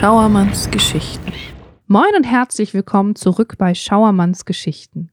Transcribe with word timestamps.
Schauermanns 0.00 0.70
Geschichten. 0.70 1.30
Moin 1.86 2.16
und 2.16 2.24
herzlich 2.24 2.72
willkommen 2.72 3.16
zurück 3.16 3.56
bei 3.58 3.74
Schauermanns 3.74 4.46
Geschichten. 4.46 5.10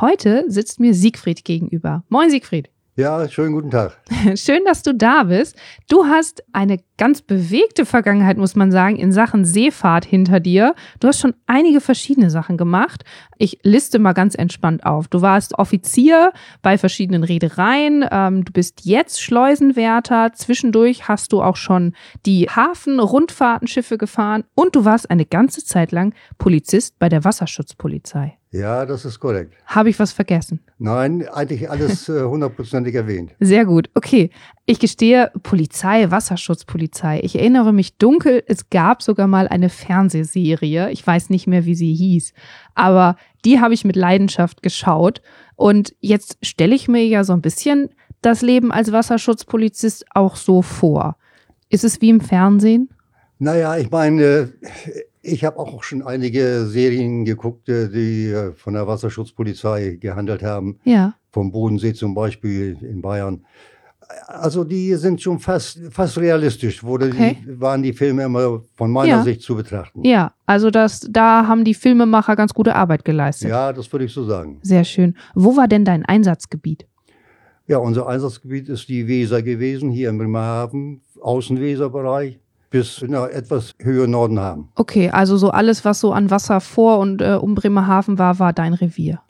Heute 0.00 0.44
sitzt 0.46 0.78
mir 0.78 0.94
Siegfried 0.94 1.44
gegenüber. 1.44 2.04
Moin 2.08 2.30
Siegfried. 2.30 2.70
Ja, 2.94 3.26
schönen 3.26 3.54
guten 3.54 3.70
Tag. 3.70 3.98
Schön, 4.34 4.66
dass 4.66 4.82
du 4.82 4.94
da 4.94 5.22
bist. 5.22 5.56
Du 5.88 6.04
hast 6.04 6.44
eine 6.52 6.78
ganz 6.98 7.22
bewegte 7.22 7.86
Vergangenheit, 7.86 8.36
muss 8.36 8.54
man 8.54 8.70
sagen, 8.70 8.96
in 8.96 9.12
Sachen 9.12 9.46
Seefahrt 9.46 10.04
hinter 10.04 10.40
dir. 10.40 10.74
Du 11.00 11.08
hast 11.08 11.18
schon 11.18 11.32
einige 11.46 11.80
verschiedene 11.80 12.28
Sachen 12.28 12.58
gemacht. 12.58 13.04
Ich 13.38 13.60
liste 13.62 13.98
mal 13.98 14.12
ganz 14.12 14.34
entspannt 14.34 14.84
auf. 14.84 15.08
Du 15.08 15.22
warst 15.22 15.58
Offizier 15.58 16.32
bei 16.60 16.76
verschiedenen 16.76 17.24
Reedereien. 17.24 18.04
Ähm, 18.10 18.44
du 18.44 18.52
bist 18.52 18.84
jetzt 18.84 19.22
Schleusenwärter. 19.22 20.34
Zwischendurch 20.34 21.08
hast 21.08 21.32
du 21.32 21.40
auch 21.40 21.56
schon 21.56 21.94
die 22.26 22.50
Hafenrundfahrtenschiffe 22.50 23.96
gefahren 23.96 24.44
und 24.54 24.76
du 24.76 24.84
warst 24.84 25.10
eine 25.10 25.24
ganze 25.24 25.64
Zeit 25.64 25.92
lang 25.92 26.12
Polizist 26.36 26.98
bei 26.98 27.08
der 27.08 27.24
Wasserschutzpolizei. 27.24 28.36
Ja, 28.52 28.84
das 28.84 29.06
ist 29.06 29.18
korrekt. 29.18 29.54
Habe 29.64 29.88
ich 29.88 29.98
was 29.98 30.12
vergessen? 30.12 30.60
Nein, 30.76 31.26
eigentlich 31.26 31.70
alles 31.70 32.06
äh, 32.10 32.22
hundertprozentig 32.22 32.94
erwähnt. 32.94 33.32
Sehr 33.40 33.64
gut. 33.64 33.88
Okay. 33.94 34.28
Ich 34.66 34.78
gestehe, 34.78 35.32
Polizei, 35.42 36.10
Wasserschutzpolizei. 36.10 37.20
Ich 37.22 37.34
erinnere 37.34 37.72
mich 37.72 37.96
dunkel, 37.96 38.42
es 38.46 38.68
gab 38.68 39.02
sogar 39.02 39.26
mal 39.26 39.48
eine 39.48 39.70
Fernsehserie. 39.70 40.90
Ich 40.90 41.04
weiß 41.04 41.30
nicht 41.30 41.46
mehr, 41.46 41.64
wie 41.64 41.74
sie 41.74 41.94
hieß. 41.94 42.34
Aber 42.74 43.16
die 43.46 43.58
habe 43.58 43.72
ich 43.72 43.86
mit 43.86 43.96
Leidenschaft 43.96 44.62
geschaut. 44.62 45.22
Und 45.56 45.94
jetzt 46.00 46.36
stelle 46.42 46.74
ich 46.74 46.88
mir 46.88 47.06
ja 47.06 47.24
so 47.24 47.32
ein 47.32 47.42
bisschen 47.42 47.88
das 48.20 48.42
Leben 48.42 48.70
als 48.70 48.92
Wasserschutzpolizist 48.92 50.04
auch 50.14 50.36
so 50.36 50.60
vor. 50.60 51.16
Ist 51.70 51.84
es 51.84 52.02
wie 52.02 52.10
im 52.10 52.20
Fernsehen? 52.20 52.90
Naja, 53.42 53.76
ich 53.76 53.90
meine, 53.90 54.52
ich 55.20 55.44
habe 55.44 55.58
auch 55.58 55.82
schon 55.82 56.02
einige 56.02 56.64
Serien 56.66 57.24
geguckt, 57.24 57.68
äh, 57.68 57.88
die 57.88 58.28
äh, 58.28 58.52
von 58.52 58.74
der 58.74 58.86
Wasserschutzpolizei 58.86 59.98
gehandelt 60.00 60.44
haben. 60.44 60.78
Ja. 60.84 61.14
Vom 61.32 61.50
Bodensee 61.50 61.92
zum 61.92 62.14
Beispiel 62.14 62.76
in 62.82 63.02
Bayern. 63.02 63.44
Also 64.28 64.62
die 64.62 64.94
sind 64.94 65.20
schon 65.20 65.40
fast, 65.40 65.80
fast 65.90 66.18
realistisch, 66.18 66.84
wurde 66.84 67.06
Okay. 67.06 67.38
die, 67.44 67.60
waren 67.60 67.82
die 67.82 67.92
Filme 67.92 68.22
immer 68.22 68.62
von 68.76 68.92
meiner 68.92 69.08
Ja. 69.08 69.22
Sicht 69.24 69.42
zu 69.42 69.56
betrachten. 69.56 70.04
Ja, 70.04 70.34
also 70.46 70.70
das, 70.70 71.00
da 71.10 71.48
haben 71.48 71.64
die 71.64 71.74
Filmemacher 71.74 72.36
ganz 72.36 72.54
gute 72.54 72.76
Arbeit 72.76 73.04
geleistet. 73.04 73.50
Ja, 73.50 73.72
das 73.72 73.90
würde 73.90 74.04
ich 74.04 74.12
so 74.12 74.22
sagen. 74.24 74.60
Sehr 74.62 74.84
schön. 74.84 75.16
Wo 75.34 75.56
war 75.56 75.66
denn 75.66 75.84
dein 75.84 76.04
Einsatzgebiet? 76.04 76.86
Ja, 77.66 77.78
unser 77.78 78.06
Einsatzgebiet 78.06 78.68
ist 78.68 78.88
die 78.88 79.08
Weser 79.08 79.42
gewesen, 79.42 79.90
hier 79.90 80.10
im 80.10 80.18
Bremerhaven, 80.18 81.00
Außenweserbereich, 81.20 82.38
bis 82.72 83.02
nach 83.06 83.28
etwas 83.28 83.72
Höhe 83.80 84.08
Norden 84.08 84.40
haben. 84.40 84.68
Okay, 84.74 85.10
also 85.10 85.36
so 85.36 85.50
alles, 85.50 85.84
was 85.84 86.00
so 86.00 86.12
an 86.12 86.30
Wasser 86.30 86.60
vor 86.60 86.98
und 86.98 87.22
äh, 87.22 87.34
um 87.34 87.54
Bremerhaven 87.54 88.18
war, 88.18 88.38
war 88.40 88.52
dein 88.52 88.74
Revier. 88.74 89.20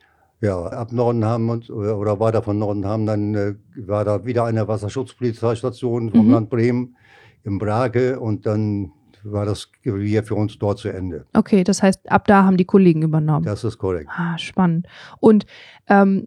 Ja, 0.40 0.58
ab 0.66 0.90
Nordenham 0.92 1.50
und, 1.50 1.70
oder 1.70 2.18
weiter 2.18 2.42
von 2.42 2.58
Nordenham, 2.58 3.06
dann 3.06 3.34
äh, 3.34 3.54
war 3.76 4.04
da 4.04 4.24
wieder 4.24 4.44
eine 4.44 4.66
Wasserschutzpolizeistation 4.66 6.10
vom 6.10 6.26
Mhm. 6.26 6.32
Land 6.32 6.50
Bremen 6.50 6.96
im 7.44 7.58
Brake 7.58 8.18
und 8.18 8.46
dann 8.46 8.92
war 9.24 9.44
das 9.44 9.68
Revier 9.86 10.24
für 10.24 10.34
uns 10.34 10.58
dort 10.58 10.78
zu 10.78 10.88
Ende. 10.88 11.26
Okay, 11.32 11.62
das 11.62 11.82
heißt, 11.82 12.10
ab 12.10 12.26
da 12.26 12.44
haben 12.44 12.56
die 12.56 12.64
Kollegen 12.64 13.02
übernommen. 13.02 13.44
Das 13.44 13.62
ist 13.62 13.78
korrekt. 13.78 14.08
Ah, 14.16 14.36
spannend. 14.36 14.86
Und 15.20 15.46
ähm, 15.88 16.26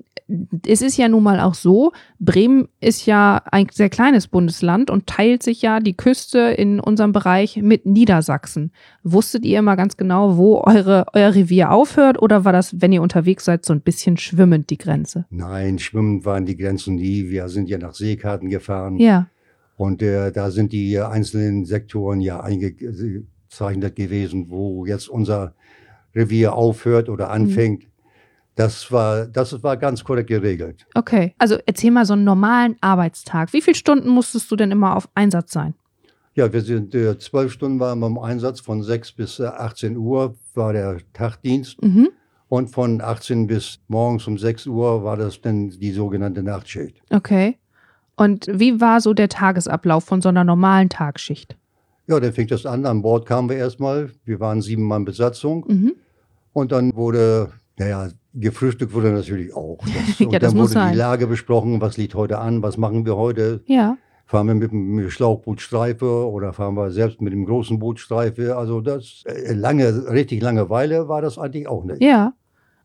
es 0.66 0.82
ist 0.82 0.98
ja 0.98 1.08
nun 1.08 1.22
mal 1.22 1.40
auch 1.40 1.54
so, 1.54 1.92
Bremen 2.20 2.68
ist 2.80 3.06
ja 3.06 3.42
ein 3.52 3.68
sehr 3.72 3.90
kleines 3.90 4.28
Bundesland 4.28 4.90
und 4.90 5.06
teilt 5.06 5.44
sich 5.44 5.62
ja 5.62 5.80
die 5.80 5.96
Küste 5.96 6.40
in 6.40 6.80
unserem 6.80 7.12
Bereich 7.12 7.58
mit 7.58 7.86
Niedersachsen. 7.86 8.72
Wusstet 9.04 9.46
ihr 9.46 9.60
immer 9.60 9.76
ganz 9.76 9.98
genau, 9.98 10.38
wo 10.38 10.62
eure, 10.64 11.06
euer 11.14 11.36
Revier 11.36 11.72
aufhört 11.72 12.20
oder 12.20 12.44
war 12.44 12.54
das, 12.54 12.82
wenn 12.82 12.92
ihr 12.92 13.04
unterwegs 13.04 13.46
seid, 13.46 13.66
so 13.66 13.74
ein 13.74 13.82
bisschen 13.82 14.18
schwimmend 14.18 14.72
die 14.72 14.80
Grenze? 14.80 15.26
Nein, 15.30 15.78
schwimmend 15.78 16.26
waren 16.26 16.46
die 16.46 16.58
Grenzen 16.58 16.96
nie. 16.96 17.30
Wir 17.30 17.48
sind 17.50 17.70
ja 17.70 17.78
nach 17.78 17.94
Seekarten 17.94 18.50
gefahren 18.50 18.98
Ja, 18.98 19.28
und 19.78 20.02
äh, 20.02 20.32
da 20.32 20.52
sind 20.52 20.72
die 20.72 21.00
einzelnen 21.00 21.66
Sektoren 21.66 22.22
ja 22.22 22.40
eingezeichnet 22.40 23.96
gewesen, 23.96 24.50
wo 24.50 24.86
jetzt 24.86 25.10
unser 25.10 25.54
Revier 26.16 26.54
aufhört 26.54 27.10
oder 27.10 27.30
anfängt. 27.30 27.84
Das 28.56 28.90
war, 28.92 29.26
das 29.26 29.62
war 29.64 29.76
ganz 29.78 30.04
korrekt 30.04 30.30
geregelt. 30.30 30.86
okay. 30.96 31.36
Also 31.38 31.58
erzähl 31.66 31.92
mal 31.92 32.06
so 32.06 32.14
einen 32.14 32.24
normalen 32.24 32.78
Arbeitstag. 32.82 33.52
Wie 33.54 33.62
viele 33.62 33.76
Stunden 33.76 34.08
musstest 34.10 34.50
du 34.50 34.56
denn 34.56 34.72
immer 34.72 34.96
auf 34.96 35.10
Einsatz 35.14 35.52
sein? 35.52 35.74
Ja, 36.36 36.52
wir 36.52 36.62
sind 36.62 36.94
äh, 36.96 37.18
zwölf 37.20 37.52
Stunden 37.54 37.80
waren 37.80 38.00
wir 38.00 38.08
im 38.08 38.18
Einsatz, 38.18 38.60
von 38.60 38.82
6 38.84 39.12
bis 39.14 39.40
äh, 39.40 39.46
18 39.46 39.98
Uhr 39.98 40.36
war 40.54 40.74
der 40.74 40.98
Tagdienst 41.14 41.82
Mhm. 41.82 42.10
und 42.50 42.68
von 42.70 43.02
18 43.02 43.48
bis 43.48 43.80
morgens 43.88 44.28
um 44.28 44.38
6 44.38 44.68
Uhr 44.68 45.04
war 45.04 45.18
das 45.18 45.40
dann 45.42 45.70
die 45.70 45.92
sogenannte 45.92 46.44
Nachtschicht. 46.44 47.02
Okay. 47.10 47.58
Und 48.18 48.48
wie 48.52 48.80
war 48.80 49.02
so 49.02 49.14
der 49.14 49.28
Tagesablauf 49.30 50.06
von 50.06 50.22
so 50.22 50.30
einer 50.30 50.44
normalen 50.46 50.88
Tagschicht? 50.90 51.58
Ja, 52.08 52.20
dann 52.20 52.32
fing 52.34 52.48
das 52.48 52.66
an, 52.66 52.86
an 52.86 53.02
Bord 53.02 53.26
kamen 53.26 53.50
wir 53.50 53.58
erstmal, 53.58 54.12
wir 54.26 54.40
waren 54.40 54.62
sieben 54.62 54.84
Mann 54.84 55.04
Besatzung 55.06 55.66
Mhm. 55.68 55.94
und 56.54 56.72
dann 56.72 56.94
wurde, 56.96 57.52
naja, 57.78 58.10
gefrühstückt 58.34 58.94
wurde 58.94 59.12
natürlich 59.12 59.54
auch. 59.56 59.78
Das, 59.86 60.20
Ja, 60.20 60.26
und 60.28 60.34
das 60.34 60.52
dann 60.52 60.60
wurde 60.62 60.72
sein. 60.72 60.92
die 60.94 60.98
Lage 60.98 61.28
besprochen, 61.28 61.82
was 61.82 61.98
liegt 61.98 62.16
heute 62.16 62.40
an, 62.40 62.62
was 62.64 62.78
machen 62.78 63.06
wir 63.06 63.16
heute, 63.16 63.62
Ja. 63.68 63.98
fahren 64.26 64.48
wir 64.48 64.56
mit 64.56 64.72
dem 64.72 65.10
Schlauchboot 65.10 65.62
Streife 65.62 66.28
oder 66.30 66.54
fahren 66.54 66.76
wir 66.76 66.92
selbst 66.92 67.22
mit 67.22 67.34
dem 67.34 67.46
großen 67.46 67.78
Boot 67.80 68.00
Streife. 68.00 68.56
Also 68.58 68.82
das 68.82 69.24
äh, 69.26 69.54
lange, 69.54 70.10
richtig 70.10 70.42
Langeweile 70.42 71.08
war 71.08 71.22
das 71.22 71.38
eigentlich 71.38 71.68
auch 71.68 71.84
nicht. 71.84 72.02
Ja. 72.02 72.34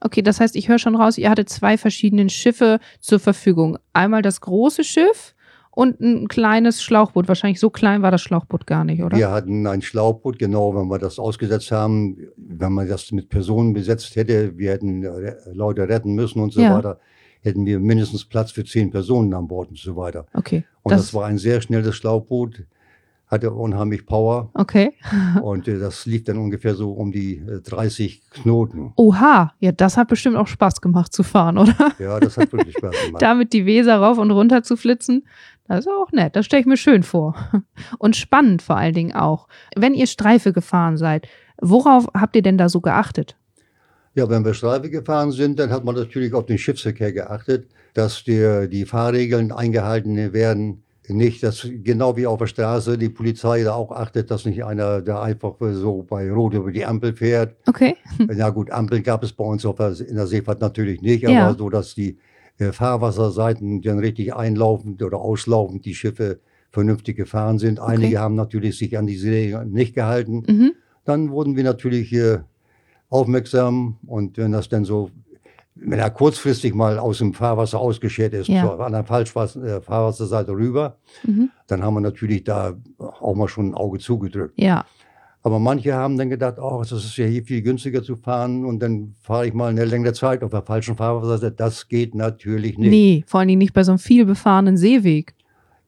Okay, 0.02 0.22
das 0.22 0.40
heißt, 0.40 0.56
ich 0.56 0.68
höre 0.68 0.78
schon 0.78 0.96
raus, 0.96 1.18
ihr 1.18 1.28
hattet 1.28 1.50
zwei 1.50 1.76
verschiedene 1.76 2.28
Schiffe 2.30 2.78
zur 3.00 3.20
Verfügung. 3.20 3.76
Einmal 3.92 4.22
das 4.22 4.40
große 4.40 4.82
Schiff 4.82 5.34
und 5.80 5.98
ein 5.98 6.28
kleines 6.28 6.82
Schlauchboot. 6.82 7.26
Wahrscheinlich 7.26 7.58
so 7.58 7.70
klein 7.70 8.02
war 8.02 8.10
das 8.10 8.20
Schlauchboot 8.20 8.66
gar 8.66 8.84
nicht, 8.84 9.02
oder? 9.02 9.16
Wir 9.16 9.30
hatten 9.30 9.66
ein 9.66 9.80
Schlauchboot, 9.80 10.38
genau, 10.38 10.74
wenn 10.74 10.88
wir 10.88 10.98
das 10.98 11.18
ausgesetzt 11.18 11.72
haben, 11.72 12.18
wenn 12.36 12.74
man 12.74 12.86
das 12.86 13.12
mit 13.12 13.30
Personen 13.30 13.72
besetzt 13.72 14.14
hätte, 14.14 14.58
wir 14.58 14.72
hätten 14.72 15.02
äh, 15.04 15.36
Leute 15.54 15.88
retten 15.88 16.14
müssen 16.14 16.42
und 16.42 16.52
so 16.52 16.60
Ja. 16.60 16.76
weiter, 16.76 17.00
hätten 17.40 17.64
wir 17.64 17.80
mindestens 17.80 18.26
Platz 18.26 18.52
für 18.52 18.62
zehn 18.62 18.90
Personen 18.90 19.32
an 19.32 19.48
Bord 19.48 19.70
und 19.70 19.78
so 19.78 19.96
weiter. 19.96 20.26
Okay. 20.34 20.64
Und 20.82 20.92
das, 20.92 21.14
war 21.14 21.24
ein 21.24 21.38
sehr 21.38 21.62
schnelles 21.62 21.96
Schlauchboot, 21.96 22.66
hatte 23.30 23.52
unheimlich 23.52 24.06
Power 24.06 24.50
okay. 24.54 24.92
und 25.42 25.68
äh, 25.68 25.78
das 25.78 26.04
lief 26.04 26.24
dann 26.24 26.36
ungefähr 26.36 26.74
so 26.74 26.92
um 26.92 27.12
die 27.12 27.36
äh, 27.36 27.60
30 27.60 28.22
Knoten. 28.30 28.92
Oha, 28.96 29.54
ja, 29.60 29.72
das 29.72 29.96
hat 29.96 30.08
bestimmt 30.08 30.36
auch 30.36 30.48
Spaß 30.48 30.80
gemacht 30.80 31.12
zu 31.12 31.22
fahren, 31.22 31.56
oder? 31.58 31.92
Ja, 31.98 32.18
das 32.18 32.36
hat 32.36 32.52
wirklich 32.52 32.76
Spaß 32.76 32.94
gemacht. 33.06 33.22
Damit 33.22 33.52
die 33.52 33.66
Weser 33.66 33.96
rauf 33.98 34.18
und 34.18 34.32
runter 34.32 34.62
zu 34.62 34.76
flitzen. 34.76 35.24
Das 35.70 35.86
ist 35.86 35.88
auch 35.88 36.10
nett. 36.10 36.34
Das 36.34 36.46
stelle 36.46 36.62
ich 36.62 36.66
mir 36.66 36.76
schön 36.76 37.04
vor. 37.04 37.36
Und 37.98 38.16
spannend 38.16 38.60
vor 38.60 38.76
allen 38.76 38.92
Dingen 38.92 39.12
auch. 39.12 39.46
Wenn 39.76 39.94
ihr 39.94 40.08
Streife 40.08 40.52
gefahren 40.52 40.96
seid, 40.96 41.28
worauf 41.62 42.08
habt 42.12 42.34
ihr 42.34 42.42
denn 42.42 42.58
da 42.58 42.68
so 42.68 42.80
geachtet? 42.80 43.36
Ja, 44.16 44.28
wenn 44.28 44.44
wir 44.44 44.52
Streife 44.54 44.90
gefahren 44.90 45.30
sind, 45.30 45.60
dann 45.60 45.70
hat 45.70 45.84
man 45.84 45.94
natürlich 45.94 46.34
auf 46.34 46.46
den 46.46 46.58
Schiffsverkehr 46.58 47.12
geachtet, 47.12 47.68
dass 47.94 48.24
die, 48.24 48.68
die 48.68 48.84
Fahrregeln 48.84 49.52
eingehalten 49.52 50.32
werden. 50.32 50.82
Nicht, 51.08 51.44
dass 51.44 51.64
genau 51.84 52.16
wie 52.16 52.26
auf 52.26 52.40
der 52.40 52.46
Straße 52.48 52.98
die 52.98 53.08
Polizei 53.08 53.62
da 53.62 53.74
auch 53.74 53.92
achtet, 53.92 54.28
dass 54.32 54.46
nicht 54.46 54.64
einer 54.64 55.02
da 55.02 55.22
einfach 55.22 55.54
so 55.60 56.02
bei 56.02 56.32
Rot 56.32 56.54
über 56.54 56.72
die 56.72 56.84
Ampel 56.84 57.12
fährt. 57.14 57.54
Okay. 57.68 57.96
Na 58.18 58.50
gut, 58.50 58.72
Ampeln 58.72 59.04
gab 59.04 59.22
es 59.22 59.32
bei 59.32 59.44
uns 59.44 59.64
auf 59.64 59.76
der, 59.76 59.94
in 60.00 60.16
der 60.16 60.26
Seefahrt 60.26 60.60
natürlich 60.60 61.00
nicht, 61.00 61.22
Ja. 61.22 61.46
aber 61.46 61.56
so, 61.56 61.70
dass 61.70 61.94
die 61.94 62.18
Fahrwasserseiten 62.60 63.82
dann 63.82 63.98
richtig 63.98 64.34
einlaufend 64.34 65.02
oder 65.02 65.18
auslaufend 65.18 65.84
die 65.84 65.94
Schiffe 65.94 66.40
vernünftig 66.70 67.16
gefahren 67.16 67.58
sind. 67.58 67.80
Einige 67.80 68.20
haben 68.20 68.34
natürlich 68.36 68.78
sich 68.78 68.96
an 68.96 69.06
diese 69.06 69.30
Regeln 69.30 69.72
nicht 69.72 69.94
gehalten. 69.94 70.44
Mhm. 70.46 70.72
Dann 71.04 71.30
wurden 71.30 71.56
wir 71.56 71.64
natürlich 71.64 72.12
äh, 72.12 72.38
aufmerksam 73.08 73.96
und 74.06 74.36
wenn 74.38 74.52
das 74.52 74.68
dann 74.68 74.84
so, 74.84 75.10
wenn 75.74 75.98
er 75.98 76.10
kurzfristig 76.10 76.74
mal 76.74 76.98
aus 76.98 77.18
dem 77.18 77.32
Fahrwasser 77.34 77.78
ausgeschert 77.80 78.34
ist, 78.34 78.48
Ja. 78.48 78.62
zur 78.62 78.80
anderen 78.80 79.06
Falschwas- 79.06 79.56
äh, 79.60 79.80
Fahrwasserseite 79.80 80.52
rüber, 80.52 80.96
Mhm. 81.26 81.50
dann 81.66 81.82
haben 81.82 81.94
wir 81.94 82.00
natürlich 82.00 82.44
da 82.44 82.74
auch 82.98 83.34
mal 83.34 83.48
schon 83.48 83.70
ein 83.70 83.74
Auge 83.74 83.98
zugedrückt. 83.98 84.54
Ja. 84.56 84.84
Aber 85.42 85.58
manche 85.58 85.94
haben 85.94 86.18
dann 86.18 86.28
gedacht, 86.28 86.56
oh, 86.60 86.80
das 86.80 86.92
ist 86.92 87.16
ja 87.16 87.24
hier 87.24 87.42
viel 87.42 87.62
günstiger 87.62 88.02
zu 88.02 88.16
fahren 88.16 88.64
und 88.66 88.80
dann 88.82 89.14
fahre 89.22 89.46
ich 89.46 89.54
mal 89.54 89.68
eine 89.70 89.86
längere 89.86 90.12
Zeit 90.12 90.42
auf 90.42 90.50
der 90.50 90.62
falschen 90.62 90.96
Fahrwasserseite. 90.96 91.54
Das 91.56 91.88
geht 91.88 92.14
natürlich 92.14 92.76
nicht. 92.76 92.90
Nee, 92.90 93.24
vor 93.26 93.44
Dingen 93.46 93.58
nicht 93.58 93.72
bei 93.72 93.82
so 93.82 93.92
einem 93.92 93.98
viel 93.98 94.26
befahrenen 94.26 94.76
Seeweg. 94.76 95.34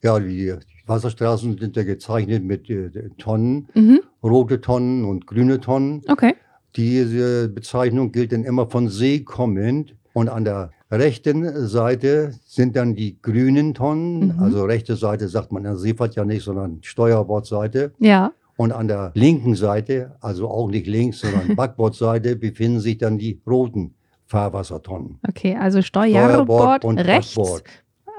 Ja, 0.01 0.19
die 0.19 0.53
Wasserstraßen 0.87 1.57
sind 1.59 1.75
ja 1.75 1.83
gezeichnet 1.83 2.43
mit 2.43 2.67
äh, 2.69 2.89
Tonnen, 3.19 3.67
Mhm. 3.75 3.99
rote 4.23 4.59
Tonnen 4.59 5.05
und 5.05 5.27
grüne 5.27 5.59
Tonnen. 5.61 6.01
Okay. 6.07 6.33
Diese 6.75 7.47
Bezeichnung 7.49 8.11
gilt 8.11 8.31
dann 8.31 8.43
immer 8.43 8.67
von 8.67 8.89
See 8.89 9.19
kommend. 9.19 9.95
Und 10.13 10.29
an 10.29 10.45
der 10.45 10.71
rechten 10.91 11.67
Seite 11.67 12.33
sind 12.45 12.75
dann 12.75 12.95
die 12.95 13.19
grünen 13.21 13.73
Tonnen. 13.73 14.35
Mhm. 14.35 14.39
Also 14.39 14.63
rechte 14.65 14.95
Seite 14.95 15.27
sagt 15.27 15.51
man 15.51 15.63
in 15.63 15.71
der 15.71 15.77
Seefahrt 15.77 16.15
ja 16.15 16.25
nicht, 16.25 16.43
sondern 16.43 16.79
Steuerbordseite. 16.81 17.93
Ja. 17.99 18.31
Und 18.57 18.71
an 18.71 18.87
der 18.87 19.11
linken 19.15 19.55
Seite, 19.55 20.15
also 20.21 20.47
auch 20.49 20.69
nicht 20.69 20.85
links, 20.87 21.19
sondern 21.21 21.55
Backbordseite, 21.55 22.35
befinden 22.35 22.79
sich 22.79 22.97
dann 22.99 23.17
die 23.17 23.41
roten 23.47 23.95
Fahrwassertonnen. 24.25 25.19
Okay, 25.27 25.55
also 25.59 25.81
Steuerbord 25.81 26.85
und 26.85 26.99
rechts. 26.99 27.35
Backbord. 27.35 27.63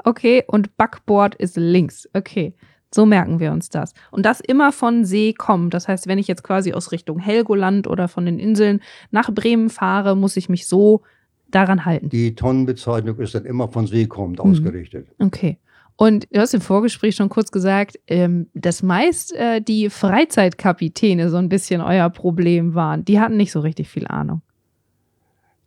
Okay, 0.05 0.45
und 0.47 0.77
Backbord 0.77 1.35
ist 1.37 1.57
links. 1.57 2.09
Okay. 2.15 2.55
So 2.95 3.07
merken 3.07 3.41
wir 3.41 3.51
uns 3.51 3.71
das. 3.71 3.93
Und 4.13 4.25
das 4.25 4.39
immer 4.41 4.71
von 4.71 5.05
See 5.05 5.33
kommt. 5.33 5.75
Das 5.75 5.89
heißt, 5.89 6.07
wenn 6.07 6.19
ich 6.19 6.29
jetzt 6.29 6.45
quasi 6.45 6.73
aus 6.75 6.93
Richtung 6.93 7.19
Helgoland 7.19 7.89
oder 7.89 8.07
von 8.07 8.25
den 8.25 8.39
Inseln 8.39 8.81
nach 9.11 9.33
Bremen 9.33 9.69
fahre, 9.69 10.15
muss 10.15 10.37
ich 10.37 10.49
mich 10.49 10.69
so 10.69 11.03
daran 11.49 11.85
halten. 11.87 12.09
Die 12.09 12.37
Tonnenbezeichnung 12.37 13.19
ist 13.19 13.35
dann 13.35 13.47
immer 13.47 13.67
von 13.69 13.89
See 13.89 14.07
kommend 14.07 14.39
Mhm. 14.45 14.51
ausgerichtet. 14.53 15.09
Okay. 15.19 15.59
Und 15.97 16.27
du 16.33 16.41
hast 16.41 16.55
im 16.55 16.61
Vorgespräch 16.61 17.15
schon 17.15 17.29
kurz 17.29 17.53
gesagt, 17.53 18.01
ähm, 18.09 18.49
dass 18.55 18.83
meist 18.83 19.33
äh, 19.35 19.61
die 19.61 19.91
Freizeitkapitäne 19.91 21.31
so 21.31 21.37
ein 21.37 21.49
bisschen 21.49 21.81
euer 21.81 22.11
Problem 22.11 22.75
waren. 22.75 23.05
Die 23.05 23.21
hatten 23.21 23.37
nicht 23.37 23.53
so 23.53 23.61
richtig 23.61 23.89
viel 23.89 24.07
Ahnung. 24.09 24.43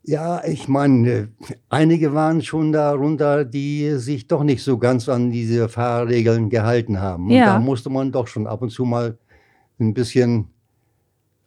Ja, 0.03 0.41
ich 0.45 0.67
meine, 0.67 1.29
einige 1.69 2.13
waren 2.13 2.41
schon 2.41 2.71
darunter, 2.71 3.43
die 3.43 3.91
sich 3.97 4.27
doch 4.27 4.43
nicht 4.43 4.63
so 4.63 4.77
ganz 4.77 5.09
an 5.09 5.31
diese 5.31 5.67
Fahrregeln 5.67 6.49
gehalten 6.49 6.99
haben. 7.01 7.25
Und 7.27 7.31
Ja. 7.35 7.45
da 7.45 7.59
musste 7.59 7.89
man 7.89 8.11
doch 8.11 8.27
schon 8.27 8.47
ab 8.47 8.61
und 8.61 8.69
zu 8.69 8.85
mal 8.85 9.17
ein 9.79 9.93
bisschen 9.93 10.47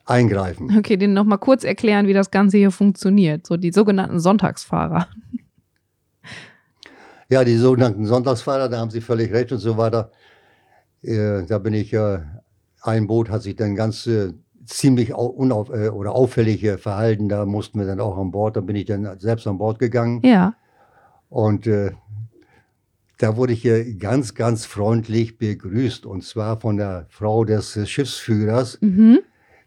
eingreifen. 0.04 0.76
Okay, 0.78 0.96
den 0.96 1.14
noch 1.14 1.24
mal 1.24 1.38
kurz 1.38 1.64
erklären, 1.64 2.06
wie 2.06 2.12
das 2.12 2.30
Ganze 2.30 2.58
hier 2.58 2.70
funktioniert. 2.70 3.46
So 3.46 3.56
die 3.56 3.72
sogenannten 3.72 4.20
Sonntagsfahrer. 4.20 5.06
Ja, 7.30 7.44
die 7.44 7.56
sogenannten 7.56 8.06
Sonntagsfahrer, 8.06 8.68
da 8.68 8.78
haben 8.78 8.90
Sie 8.90 9.00
völlig 9.00 9.32
recht 9.32 9.52
und 9.52 9.58
so 9.58 9.76
weiter. 9.76 10.10
Äh, 11.02 11.44
da 11.46 11.58
bin 11.58 11.74
ich, 11.74 11.92
äh, 11.92 12.18
ein 12.82 13.06
Boot 13.06 13.30
hat 13.30 13.42
sich 13.42 13.54
dann 13.54 13.76
ganz 13.76 14.06
äh, 14.08 14.32
ziemlich 14.66 15.14
au 15.14 15.26
unauf 15.26 15.70
äh, 15.70 15.88
oder 15.90 16.12
auffällig 16.12 16.64
äh, 16.64 16.76
verhalten. 16.76 17.28
Da 17.28 17.46
mussten 17.46 17.78
wir 17.78 17.86
dann 17.86 18.00
auch 18.00 18.18
an 18.18 18.32
Bord. 18.32 18.56
Da 18.56 18.60
bin 18.60 18.74
ich 18.74 18.86
dann 18.86 19.18
selbst 19.20 19.46
an 19.46 19.58
Bord 19.58 19.78
gegangen. 19.78 20.20
Ja. 20.24 20.54
Und 21.28 21.68
äh, 21.68 21.92
da 23.18 23.36
wurde 23.36 23.52
ich 23.52 23.64
äh, 23.64 23.94
ganz, 23.94 24.34
ganz 24.34 24.64
freundlich 24.66 25.38
begrüßt. 25.38 26.06
Und 26.06 26.24
zwar 26.24 26.60
von 26.60 26.78
der 26.78 27.06
Frau 27.10 27.44
des 27.44 27.78
Schiffsführers. 27.88 28.78
Mhm. 28.80 29.20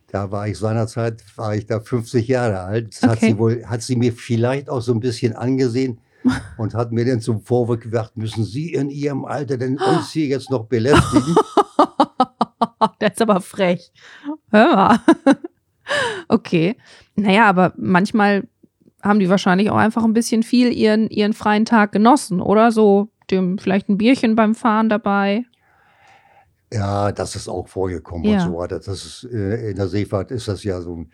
Da 0.07 0.31
war 0.31 0.47
ich 0.49 0.57
seinerzeit, 0.57 1.23
war 1.37 1.55
ich 1.55 1.65
da 1.65 1.79
50 1.79 2.27
Jahre 2.27 2.59
alt. 2.59 2.93
Das 2.93 3.09
hat 3.09 3.17
Okay. 3.17 3.27
sie 3.27 3.37
wohl, 3.37 3.65
hat 3.65 3.81
sie 3.81 3.95
mir 3.95 4.11
vielleicht 4.11 4.69
auch 4.69 4.81
so 4.81 4.93
ein 4.93 4.99
bisschen 4.99 5.33
angesehen 5.33 5.99
und 6.57 6.73
hat 6.73 6.91
mir 6.91 7.05
dann 7.05 7.21
zum 7.21 7.41
Vorwurf 7.41 7.79
gebracht, 7.79 8.15
müssen 8.17 8.43
Sie 8.43 8.73
in 8.73 8.89
Ihrem 8.89 9.25
Alter 9.25 9.57
denn 9.57 9.77
uns 9.77 10.11
hier 10.11 10.27
jetzt 10.27 10.49
noch 10.49 10.65
belästigen? 10.65 11.35
Der 13.01 13.11
ist 13.11 13.21
aber 13.21 13.41
frech. 13.41 13.91
Hör 14.51 14.75
mal. 14.75 14.99
Okay. 16.29 16.77
Naja, 17.15 17.45
aber 17.45 17.73
manchmal 17.75 18.47
haben 19.01 19.19
die 19.19 19.29
wahrscheinlich 19.29 19.69
auch 19.69 19.75
einfach 19.75 20.03
ein 20.05 20.13
bisschen 20.13 20.41
viel 20.41 20.71
ihren, 20.71 21.09
ihren 21.09 21.33
freien 21.33 21.65
Tag 21.65 21.91
genossen, 21.91 22.39
oder? 22.41 22.71
So 22.71 23.09
dem 23.29 23.57
vielleicht 23.57 23.89
ein 23.89 23.97
Bierchen 23.97 24.35
beim 24.35 24.55
Fahren 24.55 24.87
dabei. 24.87 25.43
Ja, 26.71 27.11
das 27.11 27.35
ist 27.35 27.49
auch 27.49 27.67
vorgekommen 27.67 28.23
Ja. 28.23 28.35
und 28.45 28.51
so 28.51 28.57
weiter. 28.57 28.77
Das 28.79 28.87
ist, 29.05 29.27
äh, 29.31 29.71
in 29.71 29.75
der 29.75 29.89
Seefahrt 29.89 30.31
ist 30.31 30.47
das 30.47 30.63
ja 30.63 30.79
so, 30.81 30.95
ein- 30.95 31.11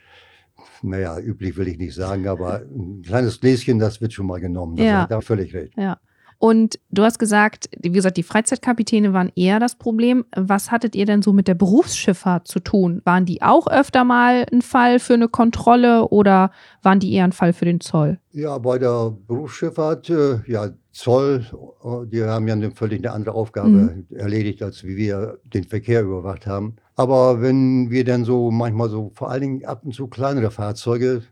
naja, 0.81 1.19
üblich 1.19 1.57
will 1.57 1.67
ich 1.67 1.77
nicht 1.77 1.93
sagen, 1.95 2.27
aber 2.27 2.61
ein 2.61 3.01
kleines 3.05 3.39
Gläschen, 3.39 3.79
das 3.79 4.01
wird 4.01 4.13
schon 4.13 4.27
mal 4.27 4.39
genommen. 4.39 4.75
Das 4.75 4.85
Ja. 4.85 5.01
hat 5.03 5.11
er 5.11 5.21
völlig 5.21 5.53
recht. 5.53 5.73
Ja. 5.77 5.99
Und 6.39 6.79
du 6.89 7.03
hast 7.03 7.19
gesagt, 7.19 7.69
wie 7.81 7.91
gesagt, 7.91 8.15
die 8.15 8.23
Freizeitkapitäne 8.23 9.11
waren 9.11 9.29
eher 9.35 9.59
das 9.59 9.75
Problem. 9.75 10.23
Was 10.33 10.71
hattet 10.71 10.95
ihr 10.95 11.05
denn 11.05 11.21
so 11.21 11.33
mit 11.33 11.49
der 11.49 11.53
Berufsschifffahrt 11.53 12.47
zu 12.47 12.61
tun? 12.61 13.01
Waren 13.03 13.25
die 13.25 13.41
auch 13.41 13.67
öfter 13.67 14.05
mal 14.05 14.45
ein 14.51 14.61
Fall 14.61 14.99
für 14.99 15.15
eine 15.15 15.27
Kontrolle 15.27 16.07
oder 16.07 16.51
waren 16.81 17.01
die 17.01 17.11
eher 17.13 17.25
ein 17.25 17.33
Fall 17.33 17.51
für 17.51 17.65
den 17.65 17.81
Zoll? 17.81 18.19
Ja, 18.31 18.57
bei 18.57 18.79
der 18.79 19.13
Berufsschifffahrt, 19.27 20.09
äh, 20.09 20.39
ja, 20.47 20.69
Zoll, 20.93 21.45
äh, 21.83 22.07
die 22.07 22.23
haben 22.23 22.47
ja 22.47 22.53
eine 22.53 22.71
völlig 22.71 22.99
eine 22.99 23.11
andere 23.13 23.35
Aufgabe 23.35 23.69
Mhm. 23.69 24.05
erledigt, 24.15 24.63
als 24.63 24.85
wie 24.85 24.95
wir 24.95 25.39
den 25.43 25.65
Verkehr 25.65 26.03
überwacht 26.03 26.47
haben. 26.47 26.77
Aber 26.95 27.41
wenn 27.41 27.89
wir 27.91 28.05
dann 28.05 28.23
so 28.23 28.49
manchmal 28.49 28.89
so, 28.89 29.11
vor 29.13 29.29
allen 29.29 29.41
Dingen 29.41 29.65
ab 29.65 29.81
und 29.83 29.93
zu 29.93 30.07
kleinere 30.07 30.51
Fahrzeuge, 30.51 31.23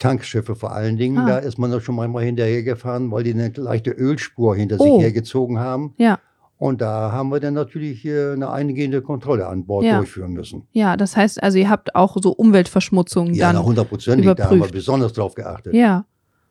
Tankschiffe 0.00 0.56
vor 0.56 0.72
allen 0.72 0.96
Dingen, 0.96 1.18
Ah. 1.18 1.26
da 1.26 1.38
ist 1.38 1.58
man 1.58 1.70
doch 1.70 1.80
schon 1.80 1.94
manchmal 1.94 2.24
hinterhergefahren, 2.24 3.12
weil 3.12 3.22
die 3.22 3.32
eine 3.32 3.52
leichte 3.54 3.90
Ölspur 3.92 4.56
hinter 4.56 4.76
Oh. 4.80 4.94
sich 4.96 5.02
hergezogen 5.04 5.60
haben. 5.60 5.94
Ja. 5.98 6.18
Und 6.58 6.80
da 6.82 7.12
haben 7.12 7.30
wir 7.30 7.40
dann 7.40 7.54
natürlich 7.54 8.04
eine 8.06 8.50
eingehende 8.50 9.00
Kontrolle 9.00 9.46
an 9.46 9.64
Bord 9.64 9.84
Ja. 9.84 9.96
durchführen 9.98 10.32
müssen. 10.32 10.66
Ja, 10.72 10.96
das 10.96 11.16
heißt 11.16 11.42
also, 11.42 11.56
ihr 11.58 11.70
habt 11.70 11.94
auch 11.94 12.16
so 12.20 12.32
Umweltverschmutzungen 12.32 13.32
Ja, 13.34 13.52
dann. 13.52 13.64
hundertprozentig, 13.64 14.34
da 14.34 14.50
haben 14.50 14.60
wir 14.60 14.68
besonders 14.68 15.12
drauf 15.14 15.34
geachtet. 15.34 15.72
Ja. 15.74 16.04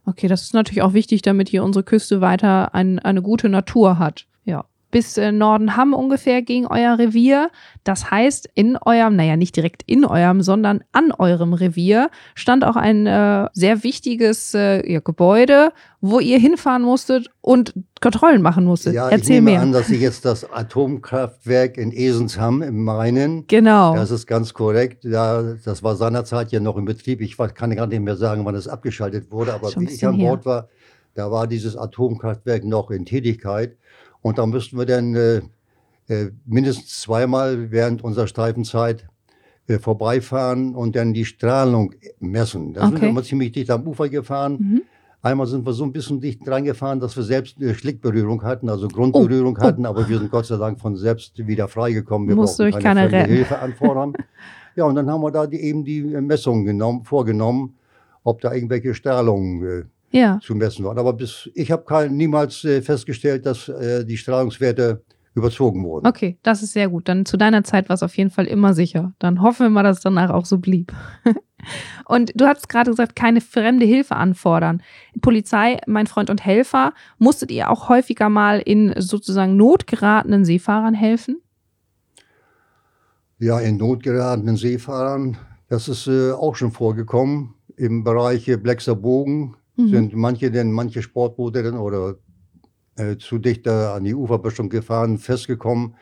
Okay, 0.05 0.27
das 0.27 0.41
ist 0.43 0.53
natürlich 0.55 0.81
auch 0.81 0.93
wichtig, 0.93 1.21
damit 1.21 1.49
hier 1.49 1.63
unsere 1.63 1.83
Küste 1.83 2.21
weiter 2.21 2.73
ein, 2.73 2.97
eine 2.99 3.21
gute 3.21 3.49
Natur 3.49 3.99
hat. 3.99 4.25
Bis 4.91 5.17
äh, 5.17 5.31
Nordenham 5.31 5.93
ungefähr 5.93 6.41
ging 6.41 6.65
euer 6.65 6.97
Revier. 6.97 7.49
Das 7.83 8.09
heißt, 8.09 8.49
in 8.55 8.77
eurem, 8.77 9.15
naja, 9.15 9.35
nicht 9.35 9.55
direkt 9.55 9.83
in 9.85 10.05
eurem, 10.05 10.41
sondern 10.41 10.83
an 10.91 11.11
eurem 11.11 11.53
Revier 11.53 12.09
stand 12.35 12.63
auch 12.63 12.75
ein 12.75 13.05
äh, 13.05 13.47
sehr 13.53 13.83
wichtiges 13.83 14.53
äh, 14.53 15.01
Gebäude, 15.03 15.71
wo 16.01 16.19
ihr 16.19 16.39
hinfahren 16.39 16.83
musstet 16.83 17.29
und 17.41 17.73
Kontrollen 18.01 18.41
machen 18.41 18.65
musstet. 18.65 18.93
Ja, 18.93 19.07
ich 19.07 19.13
Erzähl 19.13 19.35
nehme 19.35 19.51
mehr. 19.51 19.61
an, 19.61 19.71
dass 19.71 19.87
Sie 19.87 19.97
jetzt 19.97 20.25
das 20.25 20.49
Atomkraftwerk 20.49 21.77
in 21.77 21.91
Esensham 21.91 22.61
im 22.61 22.83
Mainen, 22.83 23.45
genau. 23.47 23.95
das 23.95 24.11
ist 24.11 24.25
ganz 24.25 24.53
korrekt, 24.53 25.03
ja, 25.03 25.41
das 25.41 25.83
war 25.83 25.95
seinerzeit 25.95 26.51
ja 26.51 26.59
noch 26.59 26.77
in 26.77 26.85
Betrieb. 26.85 27.21
Ich 27.21 27.37
kann 27.37 27.75
gar 27.75 27.87
nicht 27.87 27.99
mehr 27.99 28.15
sagen, 28.15 28.45
wann 28.45 28.55
es 28.55 28.67
abgeschaltet 28.67 29.31
wurde, 29.31 29.53
aber 29.53 29.71
Schon 29.71 29.87
wie 29.87 29.93
ich 29.93 30.05
an. 30.05 30.17
Bord 30.17 30.45
war, 30.45 30.69
da 31.13 31.31
war 31.31 31.47
dieses 31.47 31.75
Atomkraftwerk 31.75 32.63
noch 32.63 32.91
in 32.91 33.05
Tätigkeit 33.05 33.75
und 34.21 34.37
da 34.37 34.45
müssten 34.45 34.77
wir 34.77 34.85
dann 34.85 35.15
äh, 35.15 35.41
äh, 36.07 36.31
mindestens 36.45 36.99
zweimal 37.01 37.71
während 37.71 38.03
unserer 38.03 38.27
Streifenzeit 38.27 39.07
äh, 39.67 39.77
vorbeifahren 39.79 40.75
und 40.75 40.95
dann 40.95 41.13
die 41.13 41.25
Strahlung 41.25 41.93
messen. 42.19 42.73
Da 42.73 42.85
sind 42.85 42.93
Okay. 42.95 43.01
wir 43.03 43.09
immer 43.09 43.23
ziemlich 43.23 43.51
dicht 43.51 43.69
am 43.69 43.87
Ufer 43.87 44.09
gefahren. 44.09 44.53
Mhm. 44.59 44.81
Einmal 45.21 45.47
sind 45.47 45.65
wir 45.65 45.73
so 45.73 45.83
ein 45.83 45.91
bisschen 45.91 46.21
dicht 46.21 46.47
dran 46.47 46.63
gefahren, 46.63 46.99
dass 47.01 47.15
wir 47.17 47.23
selbst 47.23 47.61
äh, 47.61 47.73
Schlickberührung 47.73 48.41
hatten, 48.43 48.69
also 48.69 48.87
Grundberührung 48.87 49.55
Oh, 49.57 49.61
oh. 49.61 49.63
hatten, 49.63 49.85
aber 49.85 50.07
wir 50.07 50.17
sind 50.17 50.31
Gott 50.31 50.45
sei 50.45 50.55
Dank 50.57 50.79
von 50.79 50.95
selbst 50.95 51.45
wieder 51.45 51.67
freigekommen. 51.67 52.27
Wir 52.29 52.35
Musste 52.35 52.63
brauchten 52.63 52.77
euch 52.77 52.83
keine 52.83 53.11
retten. 53.11 53.29
Hilfe 53.31 53.59
anfordern. 53.59 54.13
ja, 54.75 54.85
und 54.85 54.95
dann 54.95 55.09
haben 55.09 55.21
wir 55.21 55.31
da 55.31 55.45
die, 55.45 55.59
eben 55.59 55.83
die 55.83 56.01
Messungen 56.01 56.65
genommen, 56.65 57.03
vorgenommen, 57.03 57.75
ob 58.23 58.39
da 58.41 58.53
irgendwelche 58.53 58.93
Strahlungen 58.93 59.63
äh, 59.81 59.83
Ja. 60.11 60.39
zu 60.41 60.55
messen 60.55 60.85
waren. 60.85 60.97
Aber 60.97 61.13
bis, 61.13 61.49
ich 61.53 61.71
habe 61.71 62.09
niemals 62.09 62.63
äh, 62.63 62.81
festgestellt, 62.81 63.45
dass 63.45 63.69
äh, 63.69 64.05
die 64.05 64.17
Strahlungswerte 64.17 65.03
überzogen 65.35 65.83
wurden. 65.83 66.07
Okay, 66.07 66.37
das 66.43 66.63
ist 66.63 66.73
sehr 66.73 66.89
gut. 66.89 67.07
Dann 67.07 67.25
zu 67.25 67.37
deiner 67.37 67.63
Zeit 67.63 67.89
war 67.89 67.93
es 67.93 68.03
auf 68.03 68.15
jeden 68.17 68.29
Fall 68.29 68.45
immer 68.45 68.73
sicher. 68.73 69.13
Dann 69.19 69.41
hoffen 69.41 69.65
wir 69.65 69.69
mal, 69.69 69.83
dass 69.83 69.97
es 69.97 70.03
danach 70.03 70.29
auch 70.29 70.45
so 70.45 70.57
blieb. 70.57 70.93
Und 72.05 72.31
du 72.35 72.45
hast 72.45 72.69
gerade 72.69 72.89
gesagt, 72.89 73.15
keine 73.15 73.41
fremde 73.41 73.85
Hilfe 73.85 74.15
anfordern. 74.15 74.81
Polizei, 75.21 75.79
mein 75.87 76.07
Freund 76.07 76.29
und 76.29 76.45
Helfer, 76.45 76.93
musstet 77.17 77.51
ihr 77.51 77.69
auch 77.69 77.89
häufiger 77.89 78.29
mal 78.29 78.59
in 78.59 78.93
sozusagen 78.97 79.57
notgeratenen 79.57 80.45
Seefahrern 80.45 80.93
helfen? 80.93 81.41
Ja, 83.39 83.59
in 83.59 83.77
Not 83.77 84.03
geratenen 84.03 84.55
Seefahrern, 84.55 85.37
das 85.67 85.87
ist 85.89 86.07
äh, 86.07 86.31
auch 86.31 86.55
schon 86.55 86.71
vorgekommen. 86.71 87.55
Im 87.75 88.03
Bereich 88.03 88.45
Blexer 88.61 88.95
Bogen 88.95 89.55
Mhm. 89.79 89.87
sind 89.87 90.15
manche 90.15 90.51
denn, 90.51 90.71
manche 90.71 91.01
Sportboote 91.01 91.63
denn 91.63 91.75
oder 91.77 92.15
äh, 92.97 93.17
zu 93.17 93.37
dichter 93.37 93.93
an 93.93 94.03
die 94.03 94.13
Uferböschung 94.13 94.69
gefahren, 94.69 95.17
festgekommen. 95.17 95.95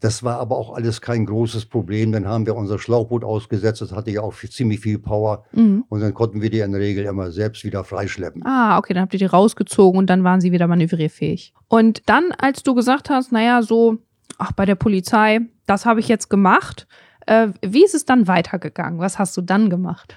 Das 0.00 0.22
war 0.22 0.38
aber 0.38 0.58
auch 0.58 0.74
alles 0.74 1.00
kein 1.00 1.24
großes 1.24 1.64
Problem. 1.66 2.12
Dann 2.12 2.26
haben 2.28 2.44
wir 2.44 2.54
unser 2.54 2.78
Schlauchboot 2.78 3.24
ausgesetzt, 3.24 3.80
das 3.80 3.92
hatte 3.92 4.10
ja 4.10 4.20
auch 4.20 4.34
viel- 4.34 4.50
ziemlich 4.50 4.80
viel 4.80 4.98
Power 4.98 5.44
Mhm. 5.52 5.84
und 5.88 6.00
dann 6.00 6.12
konnten 6.12 6.42
wir 6.42 6.50
die 6.50 6.58
in 6.60 6.72
der 6.72 6.80
Regel 6.82 7.06
immer 7.06 7.30
selbst 7.32 7.64
wieder 7.64 7.82
freischleppen. 7.82 8.44
Ah, 8.44 8.76
okay, 8.76 8.92
dann 8.92 9.02
habt 9.04 9.14
ihr 9.14 9.18
die 9.18 9.24
rausgezogen 9.24 9.98
und 9.98 10.10
dann 10.10 10.22
waren 10.22 10.42
sie 10.42 10.52
wieder 10.52 10.66
manövrierfähig. 10.66 11.54
Und 11.68 12.02
dann, 12.10 12.24
als 12.38 12.62
du 12.62 12.74
gesagt 12.74 13.08
hast, 13.08 13.32
naja, 13.32 13.62
so, 13.62 13.96
ach, 14.36 14.52
bei 14.52 14.66
der 14.66 14.74
Polizei, 14.74 15.40
das 15.66 15.86
habe 15.86 16.00
ich 16.00 16.08
jetzt 16.08 16.28
gemacht, 16.28 16.86
äh, 17.26 17.48
wie 17.62 17.82
ist 17.84 17.94
es 17.94 18.04
dann 18.04 18.28
weitergegangen? 18.28 19.00
Was 19.00 19.18
hast 19.18 19.34
du 19.38 19.40
dann 19.40 19.70
gemacht? 19.70 20.14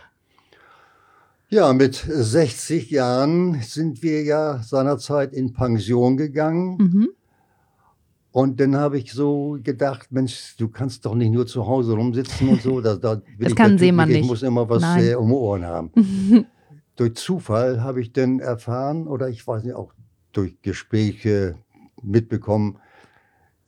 Ja, 1.52 1.74
mit 1.74 1.96
60 1.96 2.92
Jahren 2.92 3.60
sind 3.62 4.04
wir 4.04 4.22
ja 4.24 4.62
seinerzeit 4.62 5.34
in 5.34 5.52
Pension 5.54 6.16
gegangen. 6.16 6.78
Mhm. 6.78 7.10
Und 8.32 8.60
dann 8.60 8.76
habe 8.76 9.00
ich 9.00 9.12
so 9.12 9.58
gedacht, 9.64 10.12
Mensch, 10.12 10.56
du 10.58 10.68
kannst 10.68 11.06
doch 11.06 11.16
nicht 11.16 11.32
nur 11.32 11.48
zu 11.48 11.66
Hause 11.66 11.94
rumsitzen 11.94 12.50
und 12.50 12.62
so. 12.62 12.80
Da, 12.82 12.96
da 12.96 13.20
Das 13.40 13.56
kann 13.56 13.80
Seemann 13.80 14.08
Typ, 14.08 14.16
Ich 14.16 14.22
nicht. 14.22 14.30
muss 14.30 14.44
immer 14.44 14.70
was 14.70 14.84
Nein. 14.84 15.08
äh, 15.08 15.16
um 15.16 15.32
Ohren 15.34 15.66
haben. 15.66 15.92
durch 16.96 17.16
Zufall 17.16 17.82
habe 17.82 18.02
ich 18.02 18.14
dann 18.14 18.40
erfahren, 18.40 19.08
oder 19.08 19.30
ich 19.30 19.46
weiß 19.48 19.64
nicht, 19.64 19.74
auch 19.74 19.94
durch 20.32 20.62
Gespräche 20.62 21.56
mitbekommen, 22.04 22.78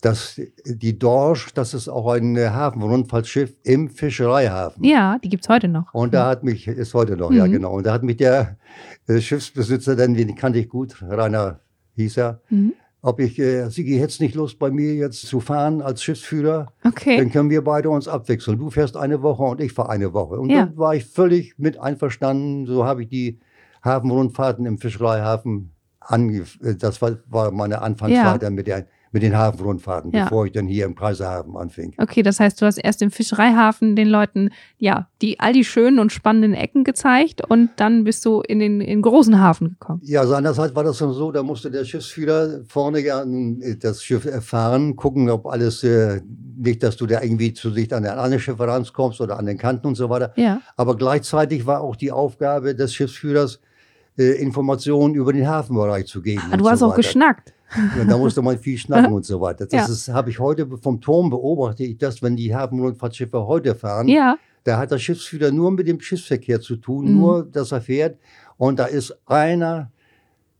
dass 0.01 0.41
die 0.65 0.97
Dorsch, 0.97 1.53
das 1.53 1.73
ist 1.75 1.87
auch 1.87 2.11
ein 2.11 2.35
Hafenrundfahrtsschiff 2.37 3.53
im 3.63 3.89
Fischereihafen. 3.89 4.83
Ja, 4.83 5.19
die 5.19 5.29
gibt's 5.29 5.47
heute 5.47 5.67
noch. 5.67 5.93
Und 5.93 6.13
da 6.13 6.27
hat 6.27 6.43
mich, 6.43 6.67
ist 6.67 6.93
heute 6.93 7.15
noch, 7.17 7.31
ja 7.31 7.45
Mhm. 7.47 7.51
genau, 7.51 7.73
und 7.73 7.85
da 7.85 7.93
hat 7.93 8.03
mich 8.03 8.17
der 8.17 8.57
äh, 9.07 9.19
Schiffsbesitzer, 9.21 9.95
denn 9.95 10.13
den 10.15 10.35
kannte 10.35 10.57
ich 10.59 10.69
gut, 10.69 11.01
Rainer 11.07 11.59
hieß 11.95 12.17
er, 12.17 12.41
Mhm. 12.49 12.73
ob 13.03 13.19
ich, 13.19 13.37
äh, 13.37 13.69
Sigi, 13.69 13.97
hättest 13.99 14.21
nicht 14.21 14.33
Lust 14.35 14.57
bei 14.57 14.71
mir 14.71 14.95
jetzt 14.95 15.21
zu 15.27 15.39
fahren 15.39 15.81
als 15.83 16.01
Schiffsführer? 16.03 16.71
Okay. 16.83 17.17
Dann 17.17 17.31
können 17.31 17.49
wir 17.51 17.63
beide 17.63 17.89
uns 17.91 18.07
abwechseln. 18.07 18.57
Du 18.57 18.69
fährst 18.71 18.97
eine 18.97 19.21
Woche 19.21 19.43
und 19.43 19.61
ich 19.61 19.73
fahre 19.73 19.89
eine 19.89 20.13
Woche. 20.13 20.39
Und 20.39 20.49
Ja. 20.49 20.65
dann 20.65 20.77
war 20.77 20.95
ich 20.95 21.05
völlig 21.05 21.55
mit 21.59 21.77
einverstanden. 21.79 22.65
So 22.65 22.85
habe 22.85 23.03
ich 23.03 23.09
die 23.09 23.39
Hafenrundfahrten 23.83 24.65
im 24.65 24.77
Fischereihafen 24.77 25.71
ange 25.99 26.43
äh, 26.63 26.75
Das 26.75 27.01
war, 27.01 27.17
war 27.27 27.51
meine 27.51 27.81
Anfangszeit 27.81 28.41
Ja. 28.43 28.49
mit, 28.49 28.67
der, 28.67 28.85
mit 29.13 29.23
den 29.23 29.37
Hafenrundfahrten, 29.37 30.11
Ja. 30.13 30.23
bevor 30.23 30.45
ich 30.45 30.53
dann 30.53 30.67
hier 30.67 30.85
im 30.85 30.95
Kaiserhafen 30.95 31.57
anfing. 31.57 31.93
Okay, 31.97 32.23
das 32.23 32.39
heißt, 32.39 32.61
du 32.61 32.65
hast 32.65 32.77
erst 32.77 33.01
im 33.01 33.11
Fischereihafen 33.11 33.95
den 33.95 34.07
Leuten, 34.07 34.51
ja, 34.77 35.07
die 35.21 35.39
all 35.39 35.51
die 35.53 35.65
schönen 35.65 35.99
und 35.99 36.11
spannenden 36.13 36.53
Ecken 36.53 36.83
gezeigt 36.83 37.41
und 37.49 37.69
dann 37.75 38.03
bist 38.05 38.23
du 38.25 38.41
in 38.41 38.59
den, 38.59 38.79
in 38.79 38.87
den 38.87 39.01
großen 39.01 39.39
Hafen 39.39 39.69
gekommen. 39.79 40.01
Ja, 40.03 40.25
seinerzeit 40.25 40.73
war 40.75 40.83
das 40.85 40.97
dann 40.99 41.11
so, 41.11 41.31
da 41.31 41.43
musste 41.43 41.69
der 41.69 41.83
Schiffsführer 41.83 42.61
vorne 42.67 42.99
an 43.13 43.59
äh, 43.61 43.75
das 43.75 44.01
Schiff 44.03 44.25
erfahren, 44.25 44.95
gucken, 44.95 45.29
ob 45.29 45.45
alles, 45.47 45.83
äh, 45.83 46.21
nicht, 46.57 46.81
dass 46.83 46.95
du 46.95 47.05
da 47.07 47.21
irgendwie 47.21 47.53
zu 47.53 47.69
sich 47.71 47.93
an 47.93 48.03
den 48.03 48.11
anderen 48.13 48.39
Schiff 48.39 48.59
rankommst 48.59 49.19
oder 49.19 49.37
an 49.39 49.45
den 49.47 49.57
Kanten 49.57 49.87
und 49.87 49.95
so 49.95 50.09
weiter. 50.09 50.31
Ja. 50.35 50.61
Aber 50.77 50.95
gleichzeitig 50.95 51.65
war 51.65 51.81
auch 51.81 51.95
die 51.95 52.11
Aufgabe 52.11 52.75
des 52.75 52.93
Schiffsführers, 52.93 53.59
äh, 54.17 54.41
Informationen 54.41 55.15
über 55.15 55.33
den 55.33 55.47
Hafenbereich 55.47 56.05
zu 56.05 56.21
geben. 56.21 56.41
Ah, 56.49 56.53
und 56.53 56.59
du 56.59 56.65
so 56.65 56.69
hast 56.71 56.83
auch 56.83 56.89
weiter. 56.89 56.97
geschnackt. 56.97 57.53
Und 57.99 58.07
da 58.09 58.17
musste 58.17 58.41
man 58.41 58.57
viel 58.57 58.77
schnacken 58.77 59.13
und 59.13 59.25
so 59.25 59.39
weiter. 59.41 59.65
Das 59.65 60.07
Ja. 60.07 60.13
habe 60.13 60.29
ich 60.29 60.39
heute 60.39 60.67
vom 60.81 60.99
Turm 61.01 61.29
beobachtet, 61.29 61.87
ich 61.87 61.97
das, 61.97 62.21
wenn 62.21 62.35
die 62.35 62.53
Hafenrundfahrtschiffe 62.55 63.45
heute 63.47 63.75
fahren, 63.75 64.07
Ja. 64.07 64.37
da 64.63 64.77
hat 64.77 64.91
der 64.91 64.99
Schiffsführer 64.99 65.51
nur 65.51 65.71
mit 65.71 65.87
dem 65.87 65.99
Schiffsverkehr 65.99 66.59
zu 66.61 66.75
tun, 66.75 67.05
Mhm. 67.13 67.19
nur, 67.19 67.43
dass 67.45 67.71
er 67.71 67.81
fährt. 67.81 68.17
Und 68.57 68.79
da 68.79 68.85
ist 68.85 69.15
einer 69.25 69.91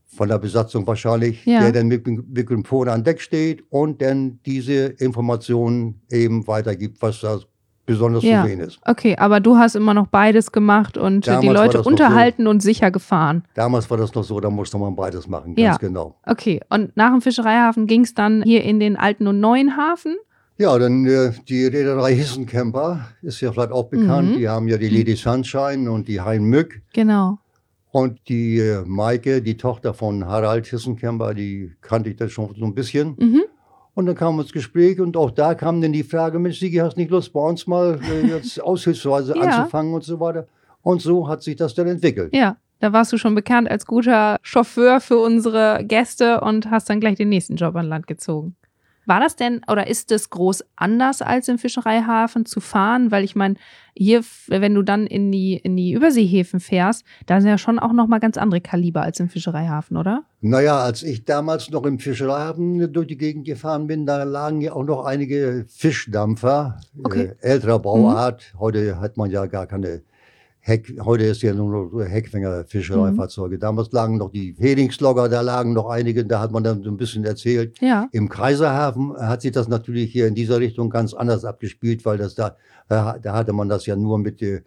von 0.06 0.28
der 0.28 0.38
Besatzung 0.38 0.86
wahrscheinlich, 0.86 1.44
Ja. 1.46 1.60
der 1.60 1.72
dann 1.72 1.88
mit, 1.88 2.06
dem- 2.06 2.16
mit 2.28 2.48
dem 2.50 2.56
Mikrofon 2.58 2.88
an 2.88 3.02
Deck 3.04 3.20
steht 3.20 3.64
und 3.70 4.02
dann 4.02 4.40
diese 4.44 4.86
Informationen 4.86 6.00
eben 6.10 6.46
weitergibt, 6.46 7.00
was 7.00 7.20
da 7.20 7.38
besonders 7.86 8.22
Ja. 8.22 8.42
zu 8.42 8.48
sehen 8.48 8.60
ist. 8.60 8.78
Okay, 8.86 9.16
aber 9.18 9.40
du 9.40 9.56
hast 9.56 9.74
immer 9.74 9.94
noch 9.94 10.06
beides 10.06 10.52
gemacht 10.52 10.96
und 10.96 11.26
äh, 11.26 11.30
Damals 11.32 11.40
die 11.42 11.48
Leute 11.48 11.76
noch 11.78 11.84
so. 11.84 11.90
unterhalten 11.90 12.46
und 12.46 12.62
sicher 12.62 12.90
gefahren. 12.90 13.44
Damals 13.54 13.90
war 13.90 13.96
das 13.98 14.14
noch 14.14 14.24
so, 14.24 14.38
da 14.40 14.50
musste 14.50 14.78
man 14.78 14.94
beides 14.94 15.26
machen, 15.28 15.54
ganz 15.54 15.58
Ja. 15.58 15.76
genau. 15.78 16.16
Okay, 16.26 16.60
und 16.70 16.96
nach 16.96 17.10
dem 17.10 17.20
Fischereihafen 17.20 17.86
ging 17.86 18.02
es 18.02 18.14
dann 18.14 18.42
hier 18.44 18.62
in 18.64 18.78
den 18.80 18.96
alten 18.96 19.26
und 19.26 19.40
neuen 19.40 19.76
Hafen. 19.76 20.16
Ja, 20.58 20.78
dann 20.78 21.06
äh, 21.06 21.32
die 21.48 21.66
Reederei 21.66 22.14
Hissencamper 22.14 23.06
ist 23.22 23.40
ja 23.40 23.50
vielleicht 23.52 23.72
auch 23.72 23.88
bekannt. 23.88 24.32
Mhm. 24.32 24.36
Die 24.38 24.48
haben 24.48 24.68
ja 24.68 24.76
die 24.76 24.88
Lady 24.88 25.16
Sunshine 25.16 25.90
und 25.90 26.06
die 26.08 26.20
Hein 26.20 26.44
Mück. 26.44 26.82
Genau. 26.92 27.38
Und 27.90 28.20
die 28.28 28.58
äh, 28.58 28.84
Maike, 28.86 29.42
die 29.42 29.56
Tochter 29.56 29.92
von 29.92 30.24
Harald 30.26 30.66
Hissencamper, 30.66 31.34
die 31.34 31.72
kannte 31.80 32.10
ich 32.10 32.16
dann 32.16 32.28
schon 32.30 32.54
so 32.56 32.64
ein 32.64 32.74
bisschen. 32.74 33.16
Mhm. 33.18 33.42
Und 33.94 34.06
dann 34.06 34.14
kam 34.14 34.40
ins 34.40 34.52
Gespräch 34.52 35.00
und 35.00 35.16
auch 35.16 35.30
da 35.30 35.54
kam 35.54 35.80
dann 35.82 35.92
die 35.92 36.02
Frage, 36.02 36.38
Mensch, 36.38 36.58
Sigi, 36.58 36.76
hast 36.78 36.96
nicht 36.96 37.10
Lust, 37.10 37.32
bei 37.32 37.40
uns 37.40 37.66
mal 37.66 37.98
äh, 38.10 38.26
jetzt 38.36 38.62
aushilfsweise 38.62 39.34
Ja. 39.36 39.42
anzufangen 39.42 39.92
und 39.94 40.02
so 40.04 40.18
weiter. 40.18 40.46
Und 40.82 41.02
so 41.02 41.28
hat 41.28 41.42
sich 41.42 41.56
das 41.56 41.74
dann 41.74 41.86
entwickelt. 41.88 42.34
Ja, 42.34 42.56
da 42.80 42.92
warst 42.92 43.12
du 43.12 43.18
schon 43.18 43.34
bekannt 43.34 43.70
als 43.70 43.86
guter 43.86 44.38
Chauffeur 44.42 45.00
für 45.00 45.18
unsere 45.18 45.84
Gäste 45.84 46.40
und 46.40 46.70
hast 46.70 46.88
dann 46.90 47.00
gleich 47.00 47.16
den 47.16 47.28
nächsten 47.28 47.56
Job 47.56 47.76
an 47.76 47.86
Land 47.86 48.06
gezogen. 48.06 48.56
War 49.06 49.20
das 49.20 49.36
denn 49.36 49.62
oder 49.70 49.86
ist 49.88 50.12
es 50.12 50.30
groß 50.30 50.64
anders 50.76 51.22
als 51.22 51.48
im 51.48 51.58
Fischereihafen 51.58 52.46
zu 52.46 52.60
fahren? 52.60 53.10
Weil 53.10 53.24
ich 53.24 53.34
meine, 53.34 53.56
hier, 53.94 54.22
wenn 54.46 54.74
du 54.74 54.82
dann 54.82 55.06
in 55.06 55.32
die, 55.32 55.56
in 55.56 55.76
die 55.76 55.92
Überseehäfen 55.92 56.60
fährst, 56.60 57.04
da 57.26 57.40
sind 57.40 57.50
ja 57.50 57.58
schon 57.58 57.78
auch 57.78 57.92
nochmal 57.92 58.20
ganz 58.20 58.38
andere 58.38 58.60
Kaliber 58.60 59.02
als 59.02 59.18
im 59.20 59.28
Fischereihafen, 59.28 59.96
oder? 59.96 60.22
Naja, 60.40 60.78
als 60.78 61.02
ich 61.02 61.24
damals 61.24 61.70
noch 61.70 61.84
im 61.84 61.98
Fischereihafen 61.98 62.92
durch 62.92 63.06
die 63.08 63.18
Gegend 63.18 63.44
gefahren 63.44 63.86
bin, 63.86 64.06
da 64.06 64.22
lagen 64.22 64.60
ja 64.60 64.72
auch 64.72 64.84
noch 64.84 65.04
einige 65.04 65.66
Fischdampfer 65.68 66.80
Okay. 67.02 67.32
äh, 67.40 67.46
älterer 67.46 67.78
Bauart. 67.80 68.54
Heute 68.58 69.00
hat 69.00 69.16
man 69.16 69.30
ja 69.30 69.46
gar 69.46 69.66
keine 69.66 70.02
Heck, 70.64 70.96
heute 71.04 71.24
ist 71.24 71.42
ja 71.42 71.52
nur 71.54 71.90
noch 71.90 72.04
Heckfänger-Fischereifahrzeuge. 72.04 73.58
Damals 73.58 73.90
lagen 73.90 74.16
noch 74.18 74.30
die 74.30 74.54
Heringslogger, 74.56 75.28
da 75.28 75.40
lagen 75.40 75.72
noch 75.72 75.88
einige, 75.88 76.24
da 76.24 76.38
hat 76.40 76.52
man 76.52 76.62
dann 76.62 76.84
so 76.84 76.90
ein 76.90 76.96
bisschen 76.96 77.24
erzählt. 77.24 77.76
Ja. 77.80 78.08
Im 78.12 78.28
Kaiserhafen 78.28 79.16
hat 79.16 79.42
sich 79.42 79.50
das 79.50 79.66
natürlich 79.66 80.12
hier 80.12 80.28
in 80.28 80.36
dieser 80.36 80.60
Richtung 80.60 80.88
ganz 80.88 81.14
anders 81.14 81.44
abgespielt, 81.44 82.04
weil 82.04 82.16
das 82.16 82.36
da, 82.36 82.56
da 82.88 83.18
da 83.18 83.34
hatte 83.34 83.52
man 83.52 83.68
das 83.68 83.86
ja 83.86 83.96
nur 83.96 84.18
mit 84.18 84.40
äh, 84.40 84.62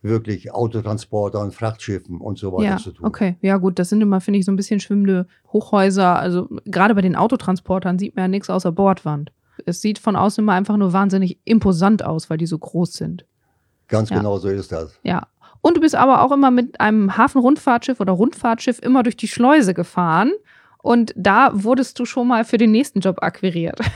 wirklich 0.00 0.50
Autotransportern, 0.52 1.50
Frachtschiffen 1.50 2.22
und 2.22 2.38
so 2.38 2.50
weiter 2.54 2.64
Ja, 2.64 2.76
zu 2.78 2.92
tun. 2.92 3.04
okay. 3.06 3.36
Ja, 3.42 3.58
gut, 3.58 3.78
das 3.78 3.90
sind 3.90 4.00
immer, 4.00 4.22
finde 4.22 4.38
ich, 4.38 4.46
so 4.46 4.52
ein 4.52 4.56
bisschen 4.56 4.80
schwimmende 4.80 5.26
Hochhäuser. 5.52 6.18
Also 6.18 6.48
gerade 6.64 6.94
bei 6.94 7.02
den 7.02 7.16
Autotransportern 7.16 7.98
sieht 7.98 8.16
man 8.16 8.24
ja 8.24 8.28
nichts 8.28 8.48
außer 8.48 8.72
Bordwand. 8.72 9.30
Es 9.66 9.82
sieht 9.82 9.98
von 9.98 10.16
außen 10.16 10.42
immer 10.42 10.52
einfach 10.54 10.78
nur 10.78 10.94
wahnsinnig 10.94 11.38
imposant 11.44 12.02
aus, 12.02 12.30
weil 12.30 12.38
die 12.38 12.46
so 12.46 12.58
groß 12.58 12.94
sind. 12.94 13.26
Ganz 13.88 14.08
Ja. 14.08 14.16
genau 14.16 14.38
so 14.38 14.48
ist 14.48 14.72
das. 14.72 14.98
Ja. 15.02 15.26
Und 15.64 15.78
du 15.78 15.80
bist 15.80 15.94
aber 15.94 16.22
auch 16.22 16.30
immer 16.30 16.50
mit 16.50 16.78
einem 16.78 17.16
Hafenrundfahrtschiff 17.16 17.98
oder 17.98 18.12
Rundfahrtschiff 18.12 18.80
immer 18.80 19.02
durch 19.02 19.16
die 19.16 19.28
Schleuse 19.28 19.72
gefahren. 19.72 20.30
Und 20.82 21.14
da 21.16 21.50
wurdest 21.54 21.98
du 21.98 22.04
schon 22.04 22.28
mal 22.28 22.44
für 22.44 22.58
den 22.58 22.70
nächsten 22.70 23.00
Job 23.00 23.16
akquiriert. 23.22 23.80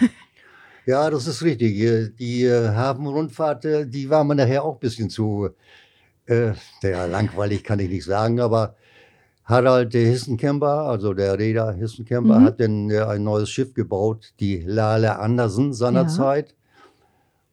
Ja, 0.86 1.10
das 1.10 1.26
ist 1.26 1.42
richtig. 1.42 1.78
Äh, 1.80 2.08
Die 2.18 2.44
äh, 2.44 2.68
Hafenrundfahrt, 2.70 3.66
äh, 3.66 3.86
die 3.86 4.08
war 4.08 4.24
mir 4.24 4.34
nachher 4.36 4.64
auch 4.64 4.76
ein 4.76 4.80
bisschen 4.80 5.10
zu, 5.10 5.50
äh, 6.24 6.52
ja, 6.82 7.04
langweilig 7.04 7.62
kann 7.62 7.78
ich 7.78 7.90
nicht 7.90 8.06
sagen, 8.06 8.40
aber 8.40 8.74
Harald 9.44 9.92
Hissenkemper, 9.92 10.84
also 10.88 11.12
der 11.12 11.38
Reeder 11.38 11.72
Hissenkemper, 11.72 12.38
Mhm. 12.38 12.44
hat 12.44 12.60
dann 12.60 12.90
ein 12.90 13.22
neues 13.22 13.50
Schiff 13.50 13.74
gebaut, 13.74 14.32
die 14.40 14.62
Lale 14.64 15.18
Andersen 15.18 15.74
seinerzeit. 15.74 16.54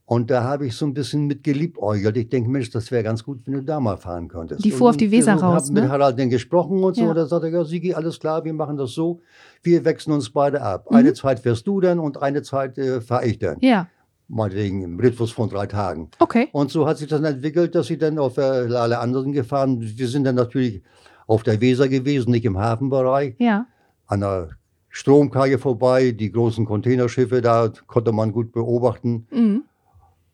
Und 0.08 0.30
da 0.30 0.44
habe 0.44 0.68
ich 0.68 0.76
so 0.76 0.86
ein 0.86 0.94
bisschen 0.94 1.26
mit 1.26 1.44
geliebäugelt. 1.44 2.16
Ich 2.18 2.30
denke, 2.30 2.48
Mensch, 2.50 2.70
das 2.70 2.92
wäre 2.92 3.02
ganz 3.02 3.24
gut, 3.24 3.40
wenn 3.46 3.56
du 3.56 3.64
da 3.64 3.80
mal 3.80 3.98
fahren 3.98 4.28
könntest. 4.28 4.64
Die 4.64 4.70
fuhr 4.70 4.92
auf 4.92 4.98
die 4.98 5.10
Weser 5.10 5.34
und 5.34 5.40
raus, 5.42 5.64
Hab 5.68 5.74
mit 5.74 5.84
ne? 5.84 5.90
Harald 5.90 6.20
dann 6.20 6.30
gesprochen 6.30 6.84
und 6.84 6.96
so. 6.96 7.06
Ja. 7.06 7.14
Da 7.16 7.26
sagte 7.26 7.48
er, 7.48 7.54
ja, 7.54 7.66
Sigi, 7.66 7.94
alles 7.96 8.20
klar, 8.20 8.46
wir 8.46 8.54
machen 8.54 8.78
das 8.78 8.92
so. 8.92 9.22
Wir 9.64 9.84
wechseln 9.84 10.14
uns 10.14 10.30
beide 10.30 10.62
ab. 10.62 10.86
Mhm. 10.92 10.98
Eine 10.98 11.14
Zeit 11.14 11.40
fährst 11.40 11.66
du 11.66 11.82
dann 11.82 11.98
und 11.98 12.22
eine 12.22 12.44
Zeit 12.44 12.78
äh, 12.78 13.02
fahre 13.02 13.26
ich 13.26 13.40
dann 13.40 13.58
Ja. 13.62 13.88
meinetwegen 14.28 14.84
im 14.84 15.00
Rhythmus 15.00 15.32
von 15.32 15.50
drei 15.50 15.66
Tagen. 15.66 16.12
Okay. 16.20 16.50
Und 16.52 16.70
so 16.70 16.86
hat 16.86 17.00
sich 17.00 17.08
das 17.08 17.22
entwickelt, 17.22 17.74
dass 17.74 17.88
sie 17.88 17.98
dann 17.98 18.20
auf 18.20 18.36
der 18.36 18.68
Lale 18.70 19.00
Andersen 19.00 19.32
gefahren. 19.32 19.80
Wir 19.82 20.08
sind 20.08 20.26
dann 20.26 20.36
natürlich 20.36 20.84
auf 21.26 21.42
der 21.42 21.60
Weser 21.62 21.88
gewesen, 21.88 22.30
nicht 22.30 22.46
im 22.46 22.60
Hafenbereich, 22.60 23.34
Ja. 23.40 23.66
an 24.06 24.20
der 24.20 24.50
Stromkaje 24.90 25.58
vorbei, 25.58 26.12
die 26.12 26.32
großen 26.32 26.64
Containerschiffe, 26.66 27.42
da 27.42 27.72
konnte 27.88 28.12
man 28.12 28.32
gut 28.32 28.52
beobachten. 28.52 29.26
Mhm. 29.32 29.64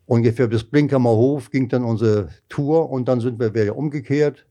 Ungefähr 0.06 0.48
bis 0.48 0.64
Brinkamer 0.64 1.10
Hof 1.10 1.50
ging 1.50 1.68
dann 1.68 1.84
unsere 1.84 2.28
Tour 2.48 2.90
und 2.90 3.06
dann 3.08 3.20
sind 3.20 3.38
wir 3.38 3.54
wieder 3.54 3.76
umgekehrt. 3.76 4.44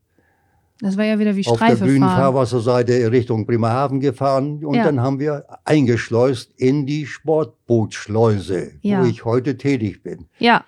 Das 0.80 0.98
war 0.98 1.06
ja 1.06 1.20
wieder 1.20 1.36
wie 1.36 1.46
auf 1.46 1.58
der 1.60 1.66
Streife 1.68 1.86
grünen 1.86 2.00
fahren. 2.08 2.18
Fahrwasserseite 2.18 3.12
Richtung 3.12 3.46
Bremerhaven 3.46 4.00
gefahren 4.00 4.66
und 4.66 4.74
Ja. 4.76 4.86
dann 4.86 5.00
haben 5.02 5.20
wir 5.20 5.46
eingeschleust 5.66 6.54
in 6.58 6.88
die 6.88 7.06
Sportbootschleuse, 7.06 8.72
Ja. 8.82 9.02
wo 9.02 9.06
ich 9.08 9.24
heute 9.26 9.58
tätig 9.58 10.02
bin. 10.02 10.26
Ja. 10.40 10.64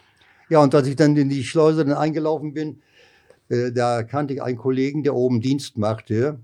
Ja, 0.49 0.59
und 0.61 0.75
als 0.75 0.87
ich 0.87 0.95
dann 0.95 1.17
in 1.17 1.29
die 1.29 1.43
Schleuse 1.43 1.83
dann 1.85 1.97
eingelaufen 1.97 2.53
bin, 2.53 2.81
äh, 3.49 3.71
da 3.71 4.03
kannte 4.03 4.35
ich 4.35 4.43
einen 4.43 4.57
Kollegen, 4.57 5.01
der 5.03 5.15
oben 5.15 5.41
Dienst 5.41 5.77
machte. 5.79 6.37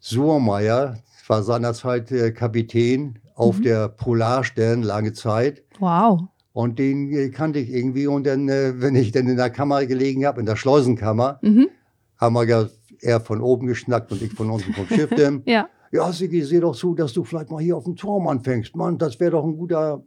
Surmeier 0.00 0.98
war 1.28 1.42
seinerzeit 1.42 2.10
äh, 2.12 2.32
Kapitän 2.32 3.18
auf 3.34 3.58
Mhm. 3.58 3.62
der 3.62 3.88
Polarstern 3.88 4.82
lange 4.82 5.12
Zeit. 5.12 5.62
Wow. 5.78 6.22
Und 6.56 6.78
den 6.78 7.12
äh, 7.12 7.28
kannte 7.28 7.58
ich 7.58 7.68
irgendwie. 7.70 8.06
Und 8.06 8.26
dann, 8.26 8.48
äh, 8.48 8.80
wenn 8.80 8.94
ich 8.94 9.12
dann 9.12 9.26
in 9.28 9.36
der 9.36 9.50
Kammer 9.50 9.84
gelegen 9.84 10.24
habe, 10.24 10.40
in 10.40 10.46
der 10.46 10.56
Schleusenkammer, 10.56 11.38
Mhm. 11.42 11.68
haben 12.16 12.34
wir 12.34 12.44
ja 12.48 12.66
er 13.02 13.20
von 13.20 13.42
oben 13.42 13.66
geschnackt 13.66 14.10
und 14.10 14.22
ich 14.22 14.32
von 14.32 14.50
unten 14.50 14.72
vom 14.72 14.86
Schiff. 14.86 15.10
Ja. 15.44 15.68
ja, 15.92 16.10
Sigi, 16.12 16.40
seh 16.42 16.60
doch 16.60 16.74
zu, 16.74 16.94
dass 16.94 17.12
du 17.12 17.24
vielleicht 17.24 17.50
mal 17.50 17.60
hier 17.62 17.76
auf 17.76 17.84
dem 17.84 17.94
Turm 17.94 18.26
anfängst. 18.26 18.74
Mann, 18.74 18.96
das 18.96 19.20
wäre 19.20 19.32
doch 19.32 19.44
ein 19.44 19.54
guter 19.58 20.02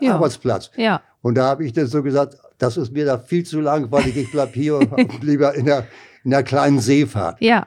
Ja. 0.00 0.14
Arbeitsplatz. 0.14 0.70
Ja. 0.78 1.02
Und 1.20 1.34
da 1.34 1.48
habe 1.48 1.66
ich 1.66 1.74
dann 1.74 1.86
so 1.86 2.02
gesagt, 2.02 2.34
das 2.56 2.78
ist 2.78 2.92
mir 2.94 3.04
da 3.04 3.18
viel 3.18 3.44
zu 3.44 3.60
langweilig, 3.60 4.16
ich 4.16 4.32
bleib 4.32 4.54
hier 4.54 4.80
lieber 5.20 5.54
in 5.54 5.66
der, 5.66 5.86
in 6.24 6.30
der 6.30 6.42
kleinen 6.44 6.80
Seefahrt. 6.80 7.42
Ja. 7.42 7.66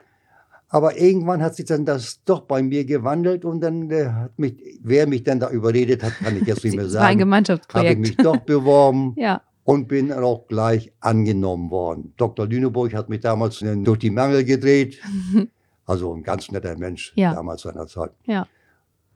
Aber 0.73 0.97
irgendwann 0.99 1.43
hat 1.43 1.55
sich 1.55 1.65
dann 1.65 1.85
das 1.85 2.23
doch 2.25 2.41
bei 2.41 2.63
mir 2.63 2.83
gewandelt 2.83 3.45
und 3.45 3.61
dann 3.61 3.91
äh, 3.91 4.05
hat 4.07 4.39
mich, 4.39 4.55
wer 4.81 5.05
mich 5.07 5.23
dann 5.23 5.39
da 5.39 5.51
überredet 5.51 6.01
hat, 6.01 6.13
kann 6.17 6.35
ich 6.35 6.47
jetzt 6.47 6.63
nicht 6.63 6.75
mehr 6.75 6.85
Es 6.85 6.93
war 6.95 7.01
ein 7.01 7.03
sagen, 7.03 7.05
habe 7.05 7.13
ich 7.13 7.19
Gemeinschaftsprojekt. 7.19 7.99
mich 8.01 8.17
doch 8.17 8.37
beworben 8.37 9.13
Ja. 9.17 9.41
und 9.65 9.87
bin 9.87 10.11
auch 10.11 10.47
gleich 10.47 10.91
angenommen 10.99 11.69
worden. 11.69 12.13
Dr. 12.17 12.47
Lüneburg 12.47 12.93
hat 12.95 13.07
mich 13.07 13.19
damals 13.19 13.59
durch 13.59 13.99
die 13.99 14.09
Mangel 14.09 14.43
gedreht. 14.43 14.99
Also 15.85 16.13
ein 16.15 16.23
ganz 16.23 16.49
netter 16.49 16.77
Mensch 16.77 17.11
Ja. 17.17 17.33
damals 17.35 17.63
seiner 17.63 17.85
Zeit. 17.87 18.11
Ja. 18.25 18.47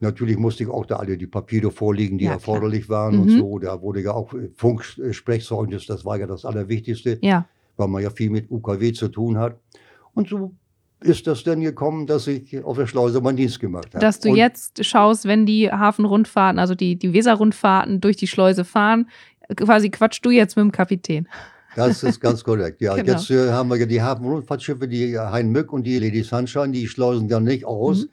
Natürlich 0.01 0.37
musste 0.37 0.63
ich 0.63 0.69
auch 0.69 0.85
da 0.85 0.97
alle 0.97 1.17
die 1.17 1.25
Papiere 1.25 1.71
vorlegen, 1.71 2.17
die 2.17 2.25
Ja, 2.25 2.35
klar. 2.35 2.55
erforderlich 2.55 2.89
waren 2.89 3.17
und 3.19 3.27
Mhm. 3.33 3.39
so. 3.39 3.57
Da 3.59 3.81
wurde 3.81 4.01
ja 4.01 4.11
auch 4.11 4.33
äh, 4.33 4.49
Funksprechzeugnis, 4.53 5.85
das 5.85 6.03
war 6.05 6.17
ja 6.17 6.27
das 6.27 6.45
Allerwichtigste, 6.45 7.19
Ja. 7.21 7.45
weil 7.77 7.87
man 7.87 8.03
ja 8.03 8.09
viel 8.09 8.29
mit 8.29 8.51
UKW 8.51 8.91
zu 8.91 9.07
tun 9.07 9.37
hat. 9.37 9.57
Und 10.13 10.27
so 10.27 10.51
ist 11.01 11.27
das 11.27 11.43
dann 11.43 11.61
gekommen, 11.61 12.07
dass 12.07 12.27
ich 12.27 12.63
auf 12.63 12.77
der 12.77 12.87
Schleuse 12.87 13.21
meinen 13.21 13.37
Dienst 13.37 13.59
gemacht 13.59 13.89
habe. 13.93 13.99
Dass 13.99 14.19
du 14.19 14.29
und 14.29 14.35
jetzt 14.35 14.83
schaust, 14.83 15.25
wenn 15.25 15.45
die 15.45 15.71
Hafenrundfahrten, 15.71 16.59
also 16.59 16.75
die, 16.75 16.95
die 16.95 17.13
Weserrundfahrten 17.13 18.01
durch 18.01 18.17
die 18.17 18.27
Schleuse 18.27 18.65
fahren, 18.65 19.07
quasi 19.55 19.89
quatschst 19.89 20.25
du 20.25 20.31
jetzt 20.31 20.57
mit 20.57 20.63
dem 20.63 20.71
Kapitän. 20.71 21.27
Das 21.75 22.01
ist 22.01 22.19
ganz 22.19 22.43
korrekt. 22.43 22.81
Ja, 22.81 22.95
Genau. 22.95 23.11
jetzt 23.11 23.29
äh, 23.29 23.51
haben 23.51 23.69
wir 23.69 23.77
ja 23.77 23.85
die 23.85 24.01
Hafenrundfahrtschiffe, 24.01 24.87
die 24.87 25.17
Hein 25.17 25.51
Mück 25.51 25.71
und 25.71 25.83
die 25.83 25.99
Lady 25.99 26.23
Sunshine, 26.23 26.71
die 26.71 26.87
schleusen 26.87 27.29
ja 27.29 27.39
nicht 27.39 27.65
aus. 27.65 28.05
Mhm. 28.05 28.09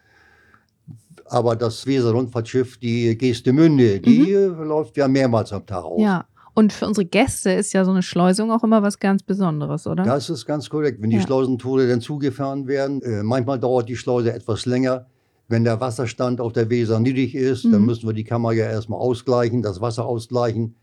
Aber 1.27 1.57
das 1.57 1.87
Weser-Rundfahrtschiff, 1.87 2.77
die 2.77 3.17
Geestemünde, 3.17 4.01
die 4.01 4.31
äh, 4.33 4.47
läuft 4.47 4.99
ja 4.99 5.09
mehrmals 5.09 5.53
am 5.55 5.65
Tag 5.65 5.85
aus. 5.85 5.99
Mhm. 5.99 6.05
Ja. 6.05 6.25
Und 6.55 6.73
für 6.73 6.87
unsere 6.87 7.05
Gäste 7.05 7.51
ist 7.51 7.73
ja 7.73 7.85
so 7.85 7.91
eine 7.91 8.03
Schleusung 8.03 8.51
auch 8.53 8.63
immer 8.63 8.83
was 8.83 8.99
ganz 9.01 9.23
Besonderes, 9.25 9.87
oder? 9.87 10.05
Das 10.05 10.31
ist 10.31 10.47
ganz 10.47 10.71
korrekt. 10.71 11.03
Wenn 11.03 11.11
die 11.11 11.17
Ja. 11.17 11.23
Schleusentore 11.23 11.89
dann 11.89 12.01
zugefahren 12.01 12.69
werden, 12.69 13.03
äh, 13.03 13.23
manchmal 13.25 13.59
dauert 13.59 13.89
die 13.89 13.97
Schleuse 13.97 14.33
etwas 14.33 14.65
länger. 14.65 15.07
Wenn 15.49 15.65
der 15.65 15.81
Wasserstand 15.81 16.41
auf 16.41 16.53
der 16.53 16.71
Weser 16.71 17.01
niedrig 17.01 17.35
ist, 17.35 17.65
dann 17.65 17.81
Mhm. 17.81 17.87
müssen 17.87 18.07
wir 18.09 18.15
die 18.15 18.25
Kammer 18.25 18.53
ja 18.53 18.67
erstmal 18.67 19.01
ausgleichen, 19.01 19.63
das 19.63 19.81
Wasser 19.81 20.07
ausgleichen. 20.07 20.77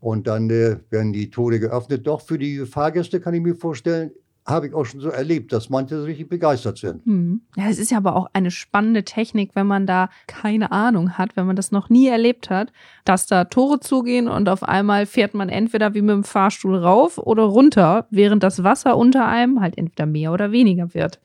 Und 0.00 0.26
dann 0.26 0.50
äh, 0.50 0.78
werden 0.90 1.12
die 1.12 1.30
Tore 1.30 1.60
geöffnet. 1.60 2.06
Doch 2.06 2.20
für 2.20 2.36
die 2.36 2.66
Fahrgäste 2.66 3.20
kann 3.20 3.34
ich 3.34 3.40
mir 3.40 3.54
vorstellen, 3.54 4.10
habe 4.44 4.66
ich 4.66 4.74
auch 4.74 4.84
schon 4.84 5.00
so 5.00 5.08
erlebt, 5.08 5.52
dass 5.52 5.70
manche 5.70 6.04
richtig 6.04 6.28
begeistert 6.28 6.78
sind. 6.78 7.04
Hm. 7.06 7.42
Ja, 7.56 7.68
es 7.68 7.78
ist 7.78 7.90
ja 7.90 7.98
aber 7.98 8.16
auch 8.16 8.28
eine 8.32 8.50
spannende 8.50 9.04
Technik, 9.04 9.50
wenn 9.54 9.66
man 9.66 9.86
da 9.86 10.08
keine 10.26 10.72
Ahnung 10.72 11.16
hat, 11.16 11.36
wenn 11.36 11.46
man 11.46 11.54
das 11.54 11.70
noch 11.70 11.88
nie 11.90 12.08
erlebt 12.08 12.50
hat, 12.50 12.72
dass 13.04 13.26
da 13.26 13.44
Tore 13.44 13.78
zugehen 13.80 14.28
und 14.28 14.48
auf 14.48 14.64
einmal 14.64 15.06
fährt 15.06 15.34
man 15.34 15.48
entweder 15.48 15.94
wie 15.94 16.02
mit 16.02 16.10
dem 16.10 16.24
Fahrstuhl 16.24 16.76
rauf 16.76 17.18
oder 17.18 17.44
runter, 17.44 18.06
während 18.10 18.42
das 18.42 18.64
Wasser 18.64 18.96
unter 18.96 19.26
einem 19.26 19.60
halt 19.60 19.78
entweder 19.78 20.06
mehr 20.06 20.32
oder 20.32 20.50
weniger 20.50 20.92
wird. 20.92 21.20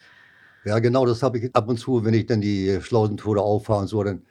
Ja, 0.66 0.80
genau, 0.80 1.06
das 1.06 1.24
habe 1.24 1.40
ich 1.40 1.56
ab 1.56 1.70
und 1.70 1.78
zu, 1.80 2.04
wenn 2.06 2.14
ich 2.14 2.26
dann 2.26 2.42
die 2.42 2.78
Schleusentore 2.82 3.42
auffahre 3.42 3.82
und 3.82 3.88
so, 3.88 4.04
dann 4.04 4.22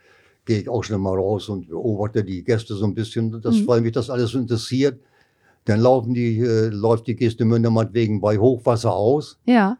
gehe 0.44 0.60
ich 0.60 0.68
auch 0.68 0.84
schnell 0.84 0.98
mal 0.98 1.16
raus 1.16 1.48
und 1.48 1.68
beobachte 1.68 2.22
die 2.22 2.44
Gäste 2.44 2.74
so 2.74 2.84
ein 2.84 2.94
bisschen, 2.94 3.40
das, 3.40 3.56
Mhm. 3.56 3.66
weil 3.66 3.80
mich 3.80 3.92
das 3.92 4.10
alles 4.10 4.30
so 4.30 4.38
interessiert. 4.38 5.00
Dann 5.66 5.80
laufen 5.80 6.14
die, 6.14 6.38
äh, 6.40 6.68
läuft 6.68 7.06
die 7.06 7.14
Geestemünde 7.16 7.70
meinetwegen 7.70 8.20
bei 8.20 8.38
Hochwasser 8.38 8.92
aus 8.94 9.38
Ja, 9.44 9.76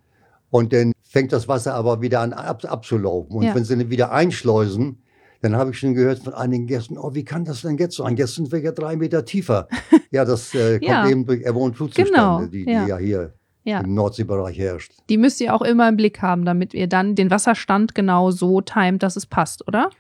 und 0.51 0.73
dann 0.73 0.93
fängt 1.03 1.33
das 1.33 1.49
Wasser 1.49 1.75
aber 1.75 2.01
wieder 2.03 2.21
an 2.21 2.33
ab, 2.33 2.63
abzulaufen. 2.65 3.37
Und 3.37 3.43
Ja. 3.45 3.55
wenn 3.55 3.65
sie 3.65 3.77
dann 3.77 3.91
wieder 3.91 4.13
einschleusen, 4.13 4.99
dann 5.43 5.57
habe 5.57 5.71
ich 5.71 5.79
schon 5.79 5.95
gehört 5.95 6.21
von 6.21 6.35
einigen 6.35 6.67
Gästen, 6.67 6.99
oh, 6.99 7.15
wie 7.15 7.25
kann 7.25 7.45
das 7.45 7.63
denn 7.63 7.77
jetzt 7.79 7.97
sein? 7.97 8.17
Jetzt 8.17 8.35
sind 8.35 8.51
wir 8.53 8.61
ja 8.61 8.73
drei 8.73 8.97
Meter 8.97 9.25
tiefer. 9.25 9.69
ja, 10.11 10.25
das 10.25 10.55
äh, 10.55 10.79
kommt 10.79 10.89
Ja. 10.91 11.09
eben 11.09 11.25
durch 11.27 11.43
Ebbe- 11.43 11.59
und 11.59 11.77
Flutzustände, 11.77 12.13
Genau, 12.13 12.47
die, 12.47 12.65
die 12.65 12.71
ja. 12.73 12.87
ja 12.87 12.97
hier 12.97 13.35
ja. 13.65 13.81
im 13.81 13.95
Nordseebereich 13.95 14.59
herrscht. 14.59 14.93
Die 15.09 15.19
müsst 15.19 15.41
ihr 15.41 15.55
auch 15.55 15.63
immer 15.63 15.89
im 15.89 15.97
Blick 15.97 16.23
haben, 16.23 16.45
damit 16.45 16.73
ihr 16.75 16.87
dann 16.89 17.15
den 17.15 17.31
Wasserstand 17.31 17.95
genau 17.95 18.31
so 18.31 18.61
timet, 18.61 19.03
dass 19.03 19.17
es 19.17 19.27
passt, 19.27 19.67
oder? 19.69 19.91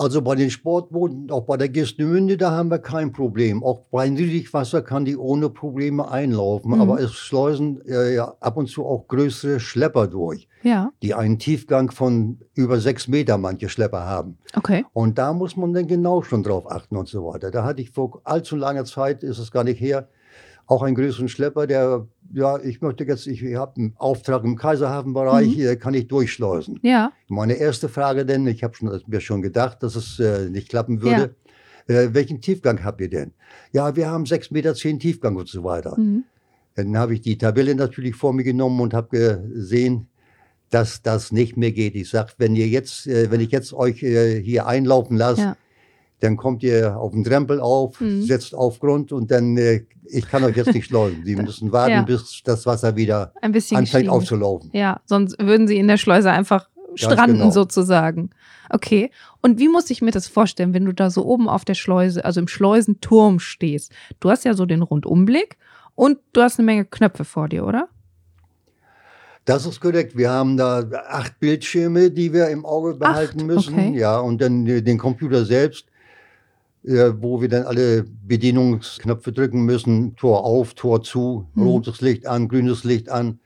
Also 0.00 0.22
bei 0.22 0.34
den 0.34 0.48
Sportbooten, 0.48 1.30
auch 1.30 1.42
bei 1.42 1.58
der 1.58 1.68
Gistemünde, 1.68 2.38
da 2.38 2.52
haben 2.52 2.70
wir 2.70 2.78
kein 2.78 3.12
Problem. 3.12 3.62
Auch 3.62 3.82
bei 3.90 4.08
Niedrigwasser 4.08 4.80
kann 4.80 5.04
die 5.04 5.14
ohne 5.18 5.50
Probleme 5.50 6.10
einlaufen. 6.10 6.72
Mhm. 6.72 6.80
Aber 6.80 7.00
es 7.00 7.12
schleusen 7.12 7.82
äh, 7.86 8.14
ja 8.14 8.34
ab 8.40 8.56
und 8.56 8.68
zu 8.70 8.86
auch 8.86 9.06
größere 9.08 9.60
Schlepper 9.60 10.06
durch, 10.06 10.48
Ja, 10.62 10.90
die 11.02 11.12
einen 11.12 11.38
Tiefgang 11.38 11.90
von 11.90 12.38
über 12.54 12.80
sechs 12.80 13.08
Meter 13.08 13.36
manche 13.36 13.68
Schlepper 13.68 14.06
haben. 14.06 14.38
okay. 14.56 14.86
Und 14.94 15.18
da 15.18 15.34
muss 15.34 15.54
man 15.58 15.74
dann 15.74 15.86
genau 15.86 16.22
schon 16.22 16.42
drauf 16.44 16.70
achten 16.70 16.96
und 16.96 17.06
so 17.06 17.26
weiter. 17.26 17.50
Da 17.50 17.64
hatte 17.64 17.82
ich 17.82 17.90
vor 17.90 18.22
allzu 18.24 18.56
langer 18.56 18.86
Zeit, 18.86 19.22
ist 19.22 19.38
es 19.38 19.50
gar 19.50 19.64
nicht 19.64 19.82
her, 19.82 20.08
auch 20.70 20.82
einen 20.82 20.94
größeren 20.94 21.28
Schlepper, 21.28 21.66
der, 21.66 22.06
ja, 22.32 22.58
ich 22.62 22.80
möchte 22.80 23.04
jetzt, 23.04 23.26
ich 23.26 23.42
habe 23.56 23.76
einen 23.76 23.92
Auftrag 23.96 24.44
im 24.44 24.56
Kaiserhafenbereich, 24.56 25.48
Mhm. 25.48 25.52
hier 25.52 25.76
kann 25.76 25.94
ich 25.94 26.06
durchschleusen. 26.06 26.78
Ja, 26.82 27.12
Meine 27.28 27.54
erste 27.54 27.88
Frage 27.88 28.24
denn, 28.24 28.46
ich 28.46 28.62
habe 28.62 28.74
schon, 28.74 29.00
mir 29.06 29.20
schon 29.20 29.42
gedacht, 29.42 29.82
dass 29.82 29.96
es 29.96 30.20
äh, 30.20 30.48
nicht 30.48 30.68
klappen 30.68 31.02
würde. 31.02 31.34
Äh, 31.88 32.10
welchen 32.14 32.40
Tiefgang 32.40 32.84
habt 32.84 33.00
ihr 33.00 33.10
denn? 33.10 33.32
Ja, 33.72 33.96
wir 33.96 34.08
haben 34.08 34.24
6,10 34.24 34.52
Meter 34.52 34.74
Tiefgang 34.74 35.34
und 35.36 35.48
so 35.48 35.64
weiter. 35.64 35.98
mhm. 35.98 36.24
Dann 36.76 36.96
habe 36.96 37.14
ich 37.14 37.20
die 37.20 37.36
Tabelle 37.36 37.74
natürlich 37.74 38.14
vor 38.14 38.32
mir 38.32 38.44
genommen 38.44 38.80
und 38.80 38.94
habe 38.94 39.08
gesehen, 39.48 40.06
dass 40.70 41.02
das 41.02 41.32
nicht 41.32 41.56
mehr 41.56 41.72
geht. 41.72 41.96
Ich 41.96 42.08
sage, 42.10 42.32
wenn 42.38 42.54
ihr 42.54 42.68
jetzt, 42.68 43.08
äh, 43.08 43.28
wenn 43.32 43.40
ich 43.40 43.50
jetzt 43.50 43.72
euch 43.72 44.04
äh, 44.04 44.40
hier 44.40 44.68
einlaufen 44.68 45.16
lasse, 45.16 45.40
ja. 45.40 45.56
Dann 46.20 46.36
kommt 46.36 46.62
ihr 46.62 46.96
auf 46.98 47.12
den 47.12 47.24
Drempel 47.24 47.60
auf, 47.60 48.00
Mhm. 48.00 48.22
setzt 48.22 48.54
auf 48.54 48.78
Grund 48.80 49.12
und 49.12 49.30
dann, 49.30 49.56
äh, 49.56 49.84
ich 50.04 50.26
kann 50.28 50.44
euch 50.44 50.56
jetzt 50.56 50.74
nicht 50.74 50.86
schleusen. 50.86 51.24
Sie 51.24 51.36
müssen 51.36 51.72
warten, 51.72 51.92
Ja. 51.92 52.02
bis 52.02 52.42
das 52.44 52.66
Wasser 52.66 52.96
wieder 52.96 53.32
Ein 53.42 53.52
bisschen 53.52 53.76
anfängt 53.78 54.04
gestiegen. 54.04 54.10
aufzulaufen. 54.10 54.70
Ja, 54.72 55.00
sonst 55.06 55.38
würden 55.40 55.66
sie 55.68 55.76
in 55.78 55.88
der 55.88 55.96
Schleuse 55.96 56.30
einfach 56.30 56.68
stranden 56.96 57.38
genau. 57.38 57.50
sozusagen. 57.50 58.30
Okay. 58.68 59.10
Und 59.42 59.58
wie 59.58 59.68
muss 59.68 59.90
ich 59.90 60.02
mir 60.02 60.10
das 60.10 60.26
vorstellen, 60.28 60.74
wenn 60.74 60.84
du 60.84 60.92
da 60.92 61.08
so 61.10 61.24
oben 61.24 61.48
auf 61.48 61.64
der 61.64 61.74
Schleuse, 61.74 62.24
also 62.24 62.40
im 62.40 62.48
Schleusenturm 62.48 63.38
stehst? 63.40 63.92
Du 64.20 64.28
hast 64.30 64.44
ja 64.44 64.54
so 64.54 64.66
den 64.66 64.82
Rundumblick 64.82 65.56
und 65.94 66.18
du 66.32 66.42
hast 66.42 66.58
eine 66.58 66.66
Menge 66.66 66.84
Knöpfe 66.84 67.24
vor 67.24 67.48
dir, 67.48 67.64
oder? 67.64 67.88
Das 69.44 69.66
ist 69.66 69.80
korrekt. 69.80 70.16
Wir 70.16 70.30
haben 70.30 70.56
da 70.56 70.84
acht 71.08 71.40
Bildschirme, 71.40 72.10
die 72.10 72.32
wir 72.32 72.48
im 72.48 72.64
Auge 72.66 72.94
behalten 72.94 73.40
Acht, 73.40 73.46
müssen. 73.46 73.74
okay. 73.74 73.98
Ja, 73.98 74.18
und 74.18 74.40
dann 74.40 74.66
äh, 74.66 74.82
den 74.82 74.98
Computer 74.98 75.44
selbst, 75.44 75.86
wo 76.82 77.40
wir 77.40 77.48
dann 77.48 77.64
alle 77.64 78.04
Bedienungsknöpfe 78.26 79.32
drücken 79.32 79.64
müssen. 79.64 80.16
Tor 80.16 80.44
auf, 80.44 80.74
Tor 80.74 81.02
zu, 81.02 81.46
Mhm. 81.54 81.62
rotes 81.62 82.00
Licht 82.00 82.26
an, 82.26 82.48
grünes 82.48 82.84
Licht 82.84 83.08
an. 83.10 83.38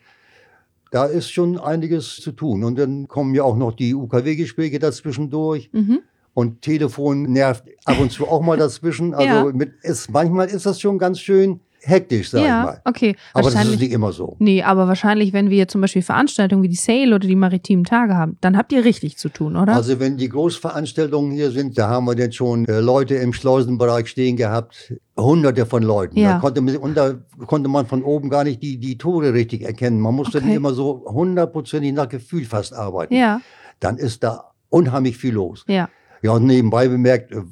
Da 0.90 1.06
ist 1.06 1.30
schon 1.30 1.58
einiges 1.58 2.16
zu 2.16 2.30
tun. 2.32 2.62
Und 2.62 2.78
dann 2.78 3.08
kommen 3.08 3.34
ja 3.34 3.42
auch 3.42 3.56
noch 3.56 3.72
die 3.72 3.94
UKW-Gespräche 3.94 4.78
dazwischen 4.78 5.30
durch. 5.30 5.68
Mhm. 5.72 6.00
Und 6.34 6.62
Telefon 6.62 7.22
nervt 7.24 7.64
ab 7.84 7.98
und 8.00 8.10
zu 8.12 8.26
auch 8.28 8.42
mal 8.42 8.56
dazwischen. 8.56 9.12
Also 9.14 9.48
Ja. 9.48 9.52
mit, 9.52 9.72
ist, 9.82 10.10
manchmal 10.12 10.48
ist 10.48 10.66
das 10.66 10.80
schon 10.80 10.98
ganz 10.98 11.18
schön 11.20 11.60
hektisch, 11.86 12.30
sag 12.30 12.40
ich 12.40 12.46
Ja, 12.46 12.62
mal. 12.64 12.80
okay. 12.84 13.16
Aber 13.32 13.50
das 13.50 13.64
ist 13.64 13.80
nicht 13.80 13.92
immer 13.92 14.12
so. 14.12 14.36
Nee, 14.38 14.62
aber 14.62 14.88
wahrscheinlich, 14.88 15.32
wenn 15.32 15.50
wir 15.50 15.68
zum 15.68 15.80
Beispiel 15.80 16.02
Veranstaltungen 16.02 16.62
wie 16.62 16.68
die 16.68 16.74
Sale 16.76 17.14
oder 17.14 17.26
die 17.28 17.36
maritimen 17.36 17.84
Tage 17.84 18.14
haben, 18.16 18.36
dann 18.40 18.56
habt 18.56 18.72
ihr 18.72 18.84
richtig 18.84 19.16
zu 19.18 19.28
tun, 19.28 19.56
oder? 19.56 19.74
Also 19.74 20.00
wenn 20.00 20.16
die 20.16 20.28
Großveranstaltungen 20.28 21.32
hier 21.32 21.50
sind, 21.50 21.76
da 21.78 21.88
haben 21.88 22.06
wir 22.06 22.14
dann 22.14 22.32
schon 22.32 22.64
äh, 22.66 22.80
Leute 22.80 23.14
im 23.16 23.32
Schleusenbereich 23.32 24.08
stehen 24.08 24.36
gehabt, 24.36 24.94
hunderte 25.16 25.66
von 25.66 25.82
Leuten. 25.82 26.18
Ja. 26.18 26.34
Da 26.34 26.38
konnte, 26.38 26.60
man, 26.60 26.76
und 26.76 26.96
da 26.96 27.14
konnte 27.46 27.68
man 27.68 27.86
von 27.86 28.02
oben 28.02 28.30
gar 28.30 28.44
nicht 28.44 28.62
die, 28.62 28.78
die 28.78 28.96
Tore 28.98 29.32
richtig 29.34 29.62
erkennen. 29.62 30.00
Man 30.00 30.14
musste 30.14 30.38
Okay. 30.38 30.46
dann 30.48 30.56
immer 30.56 30.72
so 30.72 31.04
hundertprozentig 31.06 31.92
nach 31.92 32.08
Gefühl 32.08 32.44
fast 32.44 32.72
arbeiten. 32.74 33.14
ja, 33.14 33.40
Dann 33.80 33.98
ist 33.98 34.22
da 34.24 34.50
unheimlich 34.70 35.16
viel 35.16 35.34
los. 35.34 35.64
ja. 35.68 35.88
Ja, 36.22 36.30
und 36.32 36.46
nebenbei 36.46 36.88
bemerkt, 36.88 37.32
äh, 37.32 37.42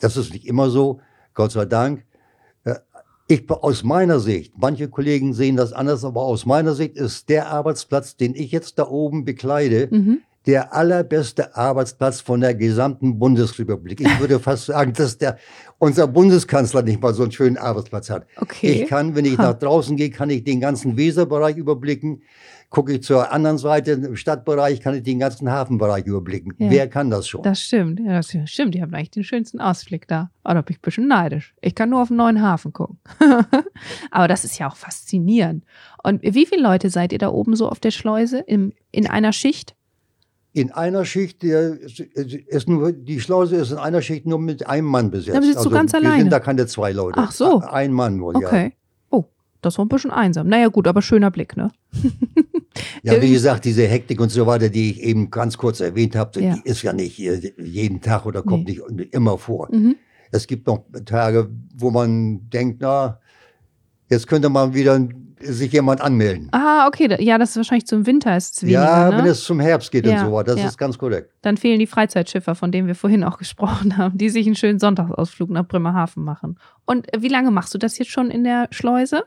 das 0.00 0.16
ist 0.16 0.32
nicht 0.32 0.46
immer 0.46 0.70
so, 0.70 1.00
Gott 1.34 1.52
sei 1.52 1.66
Dank. 1.66 2.05
Ich, 3.28 3.50
aus 3.50 3.82
meiner 3.82 4.20
Sicht, 4.20 4.52
manche 4.56 4.88
Kollegen 4.88 5.34
sehen 5.34 5.56
das 5.56 5.72
anders, 5.72 6.04
aber 6.04 6.22
aus 6.22 6.46
meiner 6.46 6.74
Sicht 6.74 6.96
ist 6.96 7.28
der 7.28 7.48
Arbeitsplatz, 7.48 8.16
den 8.16 8.34
ich 8.36 8.52
jetzt 8.52 8.78
da 8.78 8.86
oben 8.88 9.24
bekleide, 9.24 9.88
Mhm. 9.90 10.18
der 10.46 10.72
allerbeste 10.72 11.56
Arbeitsplatz 11.56 12.20
von 12.20 12.40
der 12.40 12.54
gesamten 12.54 13.18
Bundesrepublik. 13.18 14.00
Ich 14.00 14.20
würde 14.20 14.38
fast 14.38 14.66
sagen, 14.66 14.92
dass 14.92 15.18
der, 15.18 15.38
unser 15.78 16.06
Bundeskanzler 16.06 16.82
nicht 16.82 17.02
mal 17.02 17.12
so 17.14 17.24
einen 17.24 17.32
schönen 17.32 17.56
Arbeitsplatz 17.56 18.10
hat. 18.10 18.26
Okay. 18.36 18.82
Ich 18.82 18.88
kann, 18.88 19.16
wenn 19.16 19.24
ich 19.24 19.38
Ha. 19.38 19.42
nach 19.42 19.58
draußen 19.58 19.96
gehe, 19.96 20.10
kann 20.10 20.30
ich 20.30 20.44
den 20.44 20.60
ganzen 20.60 20.96
Weserbereich 20.96 21.56
überblicken. 21.56 22.22
Gucke 22.76 22.92
ich 22.92 23.04
zur 23.04 23.32
anderen 23.32 23.56
Seite, 23.56 23.92
im 23.92 24.16
Stadtbereich, 24.16 24.82
kann 24.82 24.94
ich 24.94 25.02
den 25.02 25.18
ganzen 25.18 25.50
Hafenbereich 25.50 26.04
überblicken. 26.04 26.52
Ja. 26.58 26.70
Wer 26.70 26.88
kann 26.88 27.08
das 27.08 27.26
schon? 27.26 27.42
Das 27.42 27.58
stimmt, 27.58 28.00
ja, 28.00 28.12
das 28.12 28.36
stimmt. 28.44 28.74
Die 28.74 28.82
haben 28.82 28.92
eigentlich 28.92 29.12
den 29.12 29.24
schönsten 29.24 29.62
Ausblick 29.62 30.06
da. 30.08 30.30
Aber 30.42 30.56
da 30.56 30.60
bin 30.60 30.74
ich 30.74 30.80
ein 30.80 30.82
bisschen 30.82 31.08
neidisch. 31.08 31.54
Ich 31.62 31.74
kann 31.74 31.88
nur 31.88 32.02
auf 32.02 32.08
den 32.08 32.18
neuen 32.18 32.42
Hafen 32.42 32.74
gucken. 32.74 32.98
Aber 34.10 34.28
das 34.28 34.44
ist 34.44 34.58
ja 34.58 34.68
auch 34.68 34.76
faszinierend. 34.76 35.64
Und 36.02 36.22
wie 36.22 36.44
viele 36.44 36.62
Leute 36.62 36.90
seid 36.90 37.14
ihr 37.14 37.18
da 37.18 37.30
oben 37.30 37.56
so 37.56 37.66
auf 37.66 37.80
der 37.80 37.92
Schleuse 37.92 38.40
im, 38.40 38.74
in 38.92 39.06
einer 39.06 39.32
Schicht? 39.32 39.74
In 40.52 40.70
einer 40.70 41.06
Schicht, 41.06 41.42
ist, 41.44 42.00
ist 42.00 42.68
nur, 42.68 42.92
die 42.92 43.20
Schleuse 43.20 43.56
ist 43.56 43.70
in 43.70 43.78
einer 43.78 44.02
Schicht 44.02 44.26
nur 44.26 44.38
mit 44.38 44.66
einem 44.66 44.88
Mann 44.88 45.10
besetzt. 45.10 45.34
Also 45.34 45.48
Da 45.48 45.54
bist 45.54 45.64
du 45.64 45.70
ganz 45.70 45.92
wir 45.94 46.00
alleine? 46.00 46.20
sind 46.20 46.30
da 46.30 46.40
keine 46.40 46.66
zwei 46.66 46.92
Leute. 46.92 47.20
Ach 47.22 47.32
so. 47.32 47.60
Ein 47.60 47.94
Mann 47.94 48.20
wohl, 48.20 48.34
ja. 48.38 48.46
Okay. 48.46 48.74
Das 49.66 49.78
war 49.78 49.84
ein 49.84 49.88
bisschen 49.88 50.10
einsam. 50.10 50.48
Naja, 50.48 50.68
gut, 50.68 50.86
aber 50.88 51.02
schöner 51.02 51.30
Blick, 51.30 51.56
ne? 51.56 51.70
Ja, 53.02 53.20
wie 53.20 53.32
gesagt, 53.32 53.64
diese 53.64 53.86
Hektik 53.86 54.20
und 54.20 54.30
so 54.30 54.46
weiter, 54.46 54.68
die 54.68 54.90
ich 54.90 55.02
eben 55.02 55.30
ganz 55.30 55.56
kurz 55.56 55.80
erwähnt 55.80 56.14
habe, 56.14 56.40
Ja. 56.40 56.54
die 56.54 56.68
ist 56.68 56.82
ja 56.82 56.92
nicht 56.92 57.18
jeden 57.18 58.00
Tag 58.00 58.26
oder 58.26 58.42
kommt 58.42 58.68
nicht 58.68 58.80
immer 59.12 59.38
vor. 59.38 59.68
Mhm. 59.72 59.96
Es 60.30 60.46
gibt 60.46 60.66
noch 60.66 60.84
Tage, 61.04 61.48
wo 61.74 61.90
man 61.90 62.48
denkt, 62.50 62.78
na, 62.80 63.20
jetzt 64.10 64.26
könnte 64.26 64.48
man 64.48 64.74
wieder 64.74 65.00
sich 65.40 65.72
jemand 65.72 66.00
anmelden. 66.00 66.48
Ah, 66.52 66.86
okay. 66.88 67.22
Ja, 67.22 67.36
das 67.38 67.50
ist 67.50 67.56
wahrscheinlich 67.56 67.86
zum 67.86 68.06
Winter 68.06 68.36
ist 68.36 68.56
es 68.56 68.62
weniger, 68.62 68.80
ja, 68.82 69.10
ne? 69.10 69.18
wenn 69.18 69.26
es 69.26 69.44
zum 69.44 69.60
Herbst 69.60 69.90
geht 69.90 70.06
Ja, 70.06 70.20
und 70.22 70.26
so 70.30 70.32
weiter, 70.34 70.52
das 70.52 70.60
ja. 70.62 70.68
ist 70.68 70.78
ganz 70.78 70.96
korrekt. 70.96 71.30
Dann 71.42 71.56
fehlen 71.58 71.78
die 71.78 71.86
Freizeitschiffer, 71.86 72.54
von 72.54 72.72
denen 72.72 72.86
wir 72.88 72.94
vorhin 72.94 73.22
auch 73.22 73.36
gesprochen 73.38 73.96
haben, 73.98 74.16
die 74.18 74.30
sich 74.30 74.46
einen 74.46 74.56
schönen 74.56 74.78
Sonntagsausflug 74.78 75.50
nach 75.50 75.66
Bremerhaven 75.68 76.24
machen. 76.24 76.58
Und 76.86 77.12
äh, 77.14 77.20
wie 77.22 77.28
lange 77.28 77.50
machst 77.50 77.74
du 77.74 77.78
das 77.78 77.98
jetzt 77.98 78.10
schon 78.10 78.30
in 78.30 78.44
der 78.44 78.68
Schleuse? 78.70 79.24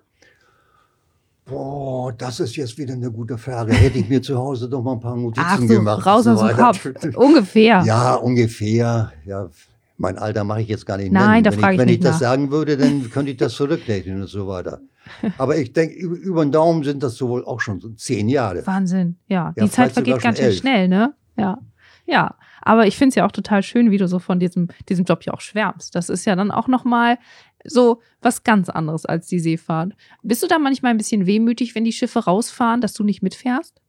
Boah, 1.49 2.13
das 2.13 2.39
ist 2.39 2.55
jetzt 2.55 2.77
wieder 2.77 2.93
eine 2.93 3.11
gute 3.11 3.37
Frage. 3.37 3.73
Hätte 3.73 3.97
ich 3.97 4.07
mir 4.07 4.21
zu 4.21 4.37
Hause 4.37 4.69
doch 4.69 4.83
mal 4.83 4.93
ein 4.93 4.99
paar 4.99 5.15
Notizen 5.15 5.45
Ach 5.47 5.59
so, 5.59 5.67
gemacht. 5.67 6.05
raus 6.05 6.27
aus 6.27 6.39
dem. 6.39 6.55
Kopf. 6.55 6.89
Ungefähr. 7.15 7.83
Ja, 7.85 8.15
ungefähr. 8.15 9.11
Ja, 9.25 9.49
mein 9.97 10.17
Alter 10.17 10.43
mache 10.43 10.61
ich 10.61 10.67
jetzt 10.67 10.85
gar 10.85 10.97
nicht 10.97 11.11
Nein, 11.11 11.29
nennen. 11.29 11.43
da 11.43 11.51
wenn 11.51 11.59
frage 11.59 11.73
ich, 11.75 11.81
ich 11.81 11.87
Wenn 11.87 11.93
ich 11.93 11.99
das 11.99 12.19
sagen 12.19 12.51
würde, 12.51 12.77
dann 12.77 13.09
könnte 13.09 13.31
ich 13.31 13.37
das 13.37 13.53
zurückrechnen 13.53 14.21
und 14.21 14.27
so 14.27 14.47
weiter. 14.47 14.79
Aber 15.37 15.57
ich 15.57 15.73
denke, 15.73 15.95
über, 15.95 16.45
den 16.45 16.51
Daumen 16.51 16.83
sind 16.83 17.01
das 17.03 17.15
so 17.15 17.29
wohl 17.29 17.43
auch 17.43 17.59
schon 17.59 17.79
so 17.79 17.89
zehn 17.89 18.29
Jahre. 18.29 18.65
Wahnsinn, 18.65 19.17
ja. 19.27 19.53
Ja, 19.55 19.65
die 19.65 19.71
Zeit 19.71 19.91
vergeht 19.91 20.21
ganz 20.21 20.37
schön 20.39 20.53
schnell, 20.53 20.87
ne? 20.87 21.13
Ja. 21.37 21.57
Ja. 22.05 22.35
Aber 22.61 22.87
ich 22.87 22.97
finde 22.97 23.09
es 23.09 23.15
ja 23.15 23.25
auch 23.25 23.31
total 23.31 23.63
schön, 23.63 23.89
wie 23.89 23.97
du 23.97 24.07
so 24.07 24.19
von 24.19 24.39
diesem, 24.39 24.67
diesem 24.89 25.05
Job 25.05 25.23
ja 25.23 25.33
auch 25.33 25.41
schwärmst. 25.41 25.95
Das 25.95 26.09
ist 26.09 26.25
ja 26.25 26.35
dann 26.35 26.51
auch 26.51 26.67
nochmal 26.67 27.17
so 27.65 28.01
was 28.21 28.43
ganz 28.43 28.69
anderes 28.69 29.05
als 29.05 29.27
die 29.27 29.39
Seefahrt. 29.39 29.93
Bist 30.23 30.43
du 30.43 30.47
da 30.47 30.59
manchmal 30.59 30.91
ein 30.91 30.97
bisschen 30.97 31.25
wehmütig, 31.25 31.75
wenn 31.75 31.83
die 31.83 31.91
Schiffe 31.91 32.19
rausfahren, 32.19 32.81
dass 32.81 32.93
du 32.93 33.03
nicht 33.03 33.21
mitfährst? 33.21 33.81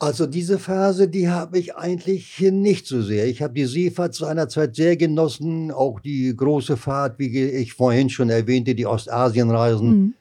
Also 0.00 0.26
diese 0.26 0.60
Phase, 0.60 1.08
die 1.08 1.28
habe 1.28 1.58
ich 1.58 1.74
eigentlich 1.74 2.38
nicht 2.40 2.86
so 2.86 3.02
sehr. 3.02 3.26
Ich 3.26 3.42
habe 3.42 3.54
die 3.54 3.64
Seefahrt 3.64 4.14
seinerzeit 4.14 4.76
sehr 4.76 4.96
genossen, 4.96 5.72
auch 5.72 5.98
die 5.98 6.36
große 6.36 6.76
Fahrt, 6.76 7.18
wie 7.18 7.36
ich 7.36 7.72
vorhin 7.72 8.08
schon 8.08 8.30
erwähnte, 8.30 8.76
die 8.76 8.86
Ostasienreisen. 8.86 9.88
Mhm. 9.88 10.14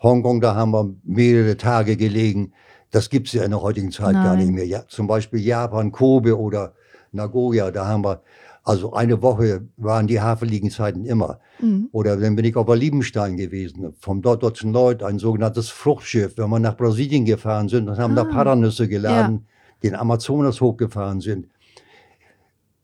Hongkong, 0.00 0.40
da 0.40 0.54
haben 0.54 0.70
wir 0.70 0.94
mehrere 1.02 1.56
Tage 1.56 1.96
gelegen. 1.96 2.52
Das 2.92 3.10
gibt 3.10 3.26
es 3.26 3.32
ja 3.32 3.42
in 3.42 3.50
der 3.50 3.60
heutigen 3.60 3.90
Zeit 3.90 4.12
gar 4.12 4.36
Nein. 4.36 4.38
nicht 4.38 4.52
mehr. 4.52 4.66
Ja, 4.66 4.86
zum 4.86 5.08
Beispiel 5.08 5.40
Japan, 5.40 5.90
Kobe 5.90 6.38
oder 6.38 6.74
Nagoya, 7.10 7.72
da 7.72 7.86
haben 7.86 8.04
wir, 8.04 8.22
also 8.64 8.94
eine 8.94 9.20
Woche 9.20 9.68
waren 9.76 10.06
die 10.06 10.20
Hafenliegenzeiten 10.20 11.04
immer. 11.04 11.38
Mhm. 11.60 11.90
Oder 11.92 12.16
dann 12.16 12.34
bin 12.34 12.46
ich 12.46 12.56
auf 12.56 12.66
der 12.66 12.76
Liebenstein 12.76 13.36
gewesen, 13.36 13.92
vom 14.00 14.20
Norddeutschen 14.20 14.72
Lloyd, 14.72 15.02
ein 15.02 15.18
sogenanntes 15.18 15.68
Fruchtschiff. 15.68 16.38
Wenn 16.38 16.48
wir 16.48 16.58
nach 16.58 16.76
Brasilien 16.76 17.26
gefahren 17.26 17.68
sind 17.68 17.88
und 17.88 17.98
haben 17.98 18.16
da 18.16 18.22
Ah. 18.22 18.32
Paranüsse 18.32 18.88
geladen, 18.88 19.46
den 19.82 19.94
Amazonas 19.94 20.62
hochgefahren 20.62 21.20
sind. 21.20 21.46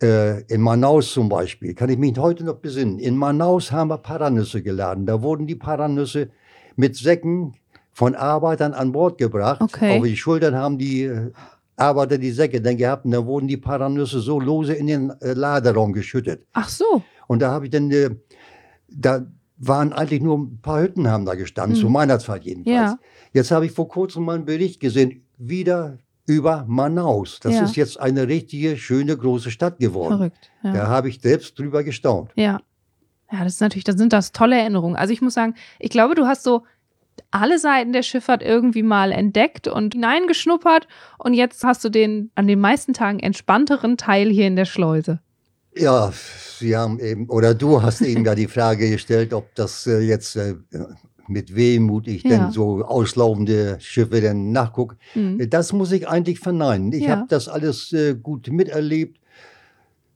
Äh, 0.03 0.43
in 0.53 0.61
Manaus 0.61 1.13
zum 1.13 1.29
Beispiel, 1.29 1.75
kann 1.75 1.89
ich 1.91 1.99
mich 1.99 2.17
heute 2.19 2.45
noch 2.45 2.57
besinnen. 2.57 2.99
In 2.99 3.17
Manaus 3.17 3.73
haben 3.73 3.89
wir 3.89 3.99
Paranüsse 3.99 4.63
geladen. 4.63 5.07
Da 5.07 5.23
wurden 5.23 5.47
die 5.47 5.57
Paranüsse 5.57 6.31
mit 6.77 6.97
Säcken 6.97 7.55
von 7.93 8.15
Arbeitern 8.15 8.73
an 8.75 8.93
Bord 8.93 9.19
gebracht. 9.19 9.61
Okay. 9.63 9.99
Auf 9.99 10.05
die 10.05 10.17
Schultern 10.17 10.55
haben 10.55 10.79
die 10.79 11.05
äh, 11.05 11.33
Arbeiter 11.81 12.19
die 12.19 12.31
Säcke 12.31 12.61
dann 12.61 12.77
gehabt 12.77 13.05
und 13.05 13.11
dann 13.13 13.27
wurden 13.27 13.49
die 13.49 13.57
Paranüsse 13.57 14.21
so 14.21 14.39
lose 14.39 14.75
in 14.75 14.87
den 14.87 15.11
äh, 15.21 15.33
Laderaum 15.33 15.93
geschüttet. 15.93 16.47
Ach 16.53 16.69
so. 16.69 17.03
Und 17.27 17.41
da 17.41 17.51
habe 17.51 17.67
ich 17.67 17.71
dann, 17.71 17.91
äh, 17.91 18.11
da 18.89 19.27
waren 19.57 19.93
eigentlich 19.93 20.21
nur 20.23 20.39
ein 20.39 20.59
paar 20.63 20.83
Hütten 20.83 21.09
haben 21.09 21.25
da 21.27 21.35
gestanden, 21.35 21.77
zu 21.79 21.87
Mhm. 21.87 21.93
meiner 21.93 22.19
Zeit 22.19 22.45
jedenfalls. 22.45 22.93
Ja. 22.93 22.99
Jetzt 23.33 23.51
habe 23.51 23.67
ich 23.67 23.73
vor 23.73 23.89
kurzem 23.89 24.25
mal 24.25 24.35
einen 24.37 24.45
Bericht 24.45 24.81
gesehen, 24.81 25.25
wieder 25.39 25.99
über 26.27 26.65
Manaus. 26.69 27.41
Das 27.41 27.55
Ja. 27.55 27.65
ist 27.65 27.77
jetzt 27.77 28.01
eine 28.01 28.29
richtige, 28.29 28.77
schöne, 28.77 29.17
große 29.17 29.51
Stadt 29.51 29.79
geworden. 29.79 30.17
Verrückt. 30.17 30.51
Ja. 30.63 30.73
Da 30.73 30.87
habe 30.89 31.09
ich 31.09 31.21
selbst 31.21 31.59
drüber 31.59 31.83
gestaunt. 31.85 32.31
Ja. 32.37 32.61
Ja, 33.33 33.45
das 33.45 33.55
ist 33.55 33.61
natürlich, 33.61 33.85
das 33.85 33.97
sind 33.97 34.13
das 34.13 34.33
tolle 34.33 34.59
Erinnerungen. 34.59 34.97
Also 34.97 35.13
ich 35.13 35.23
muss 35.23 35.35
sagen, 35.35 35.55
ich 35.79 35.91
glaube, 35.91 36.15
du 36.17 36.27
hast 36.27 36.43
so 36.43 36.63
alle 37.31 37.59
Seiten 37.59 37.93
der 37.93 38.03
Schifffahrt 38.03 38.43
irgendwie 38.43 38.83
mal 38.83 39.13
entdeckt 39.13 39.69
und 39.69 39.95
hineingeschnuppert 39.95 40.87
und 41.19 41.35
jetzt 41.35 41.63
hast 41.65 41.85
du 41.85 41.89
den 41.89 42.31
an 42.35 42.47
den 42.47 42.61
meisten 42.61 42.93
Tagen 42.93 43.19
entspannteren 43.21 43.97
Teil 43.97 44.29
hier 44.31 44.47
in 44.47 44.57
der 44.57 44.65
Schleuse. 44.67 45.21
Ja, 45.77 46.13
Sie 46.59 46.77
haben 46.77 46.99
eben, 46.99 47.29
oder 47.29 47.55
du 47.55 47.81
hast 47.83 48.01
eben 48.03 48.25
ja 48.25 48.35
die 48.35 48.49
Frage 48.57 48.91
gestellt, 48.91 49.33
ob 49.33 49.55
das 49.55 49.87
äh, 49.87 50.01
jetzt 50.01 50.35
äh, 50.37 50.55
mit 51.29 51.55
Wehmut 51.55 52.09
ich 52.09 52.25
Ja. 52.25 52.31
denn 52.31 52.51
so 52.51 52.85
auslaufende 52.85 53.77
Schiffe 53.81 54.21
denn 54.21 54.51
nachgucke. 54.51 54.97
Mhm. 55.15 55.49
Das 55.49 55.73
muss 55.73 55.93
ich 55.93 56.09
eigentlich 56.09 56.41
verneinen. 56.41 56.93
Ich 56.93 57.05
Ja. 57.05 57.11
habe 57.19 57.27
das 57.29 57.49
alles 57.49 57.93
äh, 57.93 58.17
gut 58.17 58.49
miterlebt, 58.51 59.19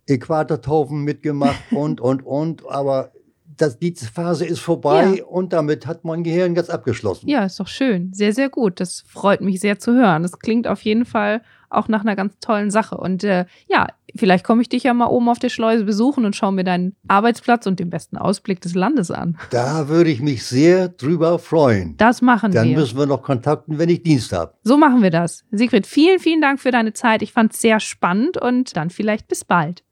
Äquatortaufen 0.06 1.02
mitgemacht 1.02 1.62
und, 1.72 2.00
und, 2.00 2.24
und, 2.26 2.66
aber 2.68 3.12
das, 3.56 3.78
die 3.78 3.94
Phase 3.94 4.44
ist 4.46 4.60
vorbei 4.60 5.16
Ja. 5.18 5.24
und 5.24 5.52
damit 5.52 5.86
hat 5.86 6.04
mein 6.04 6.22
Gehirn 6.24 6.54
jetzt 6.56 6.70
abgeschlossen. 6.70 7.28
Ja, 7.28 7.44
ist 7.44 7.58
doch 7.60 7.68
schön. 7.68 8.12
Sehr, 8.12 8.32
sehr 8.32 8.48
gut. 8.48 8.80
Das 8.80 9.04
freut 9.06 9.40
mich 9.40 9.60
sehr 9.60 9.78
zu 9.78 9.92
hören. 9.94 10.22
Das 10.22 10.38
klingt 10.38 10.66
auf 10.66 10.82
jeden 10.82 11.04
Fall 11.04 11.42
auch 11.70 11.88
nach 11.88 12.02
einer 12.02 12.14
ganz 12.14 12.34
tollen 12.40 12.70
Sache. 12.70 12.96
Und 12.96 13.24
äh, 13.24 13.46
ja, 13.68 13.88
vielleicht 14.14 14.44
komme 14.44 14.62
ich 14.62 14.68
dich 14.68 14.84
ja 14.84 14.94
mal 14.94 15.06
oben 15.06 15.28
auf 15.28 15.40
der 15.40 15.48
Schleuse 15.48 15.82
besuchen 15.84 16.24
und 16.24 16.36
schaue 16.36 16.52
mir 16.52 16.62
deinen 16.62 16.94
Arbeitsplatz 17.08 17.66
und 17.66 17.80
den 17.80 17.90
besten 17.90 18.16
Ausblick 18.16 18.60
des 18.60 18.74
Landes 18.76 19.10
an. 19.10 19.36
Da 19.50 19.88
würde 19.88 20.10
ich 20.10 20.20
mich 20.20 20.44
sehr 20.44 20.88
drüber 20.88 21.40
freuen. 21.40 21.96
Das 21.96 22.22
machen 22.22 22.52
Dann 22.52 22.68
wir. 22.68 22.76
müssen 22.78 22.96
wir 22.96 23.06
noch 23.06 23.22
kontakten, 23.22 23.78
wenn 23.78 23.88
ich 23.88 24.02
Dienst 24.04 24.32
habe. 24.32 24.54
So 24.62 24.76
machen 24.76 25.02
wir 25.02 25.10
das. 25.10 25.44
Sigrid, 25.50 25.86
vielen, 25.86 26.20
vielen 26.20 26.40
Dank 26.40 26.60
für 26.60 26.70
deine 26.70 26.92
Zeit. 26.92 27.22
Ich 27.22 27.32
fand 27.32 27.52
es 27.52 27.60
sehr 27.60 27.80
spannend 27.80 28.36
und 28.36 28.76
dann 28.76 28.90
vielleicht 28.90 29.26
bis 29.26 29.44
bald. 29.44 29.82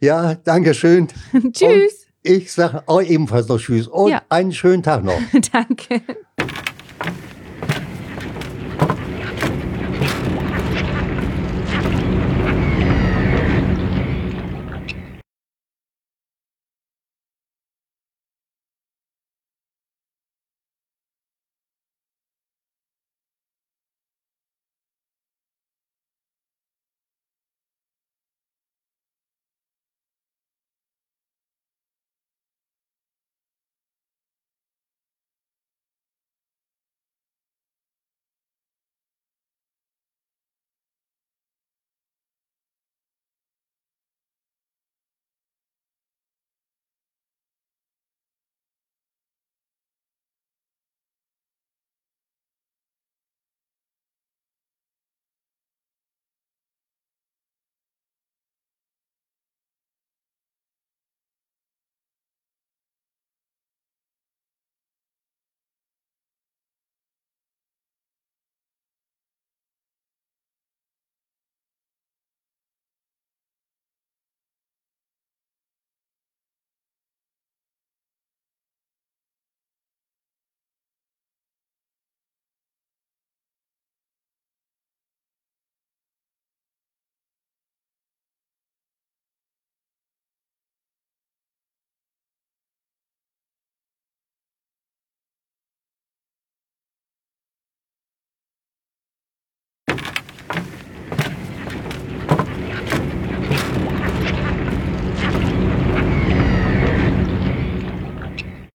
Ja, 0.00 0.34
danke 0.34 0.72
schön. 0.74 1.08
Tschüss. 1.52 2.01
Ich 2.24 2.52
sage 2.52 2.84
euch 2.86 3.10
ebenfalls 3.10 3.48
noch 3.48 3.58
Tschüss 3.58 3.88
und 3.88 4.10
ja. 4.12 4.22
einen 4.28 4.52
schönen 4.52 4.84
Tag 4.84 5.02
noch. 5.02 5.18
Danke. 5.52 6.02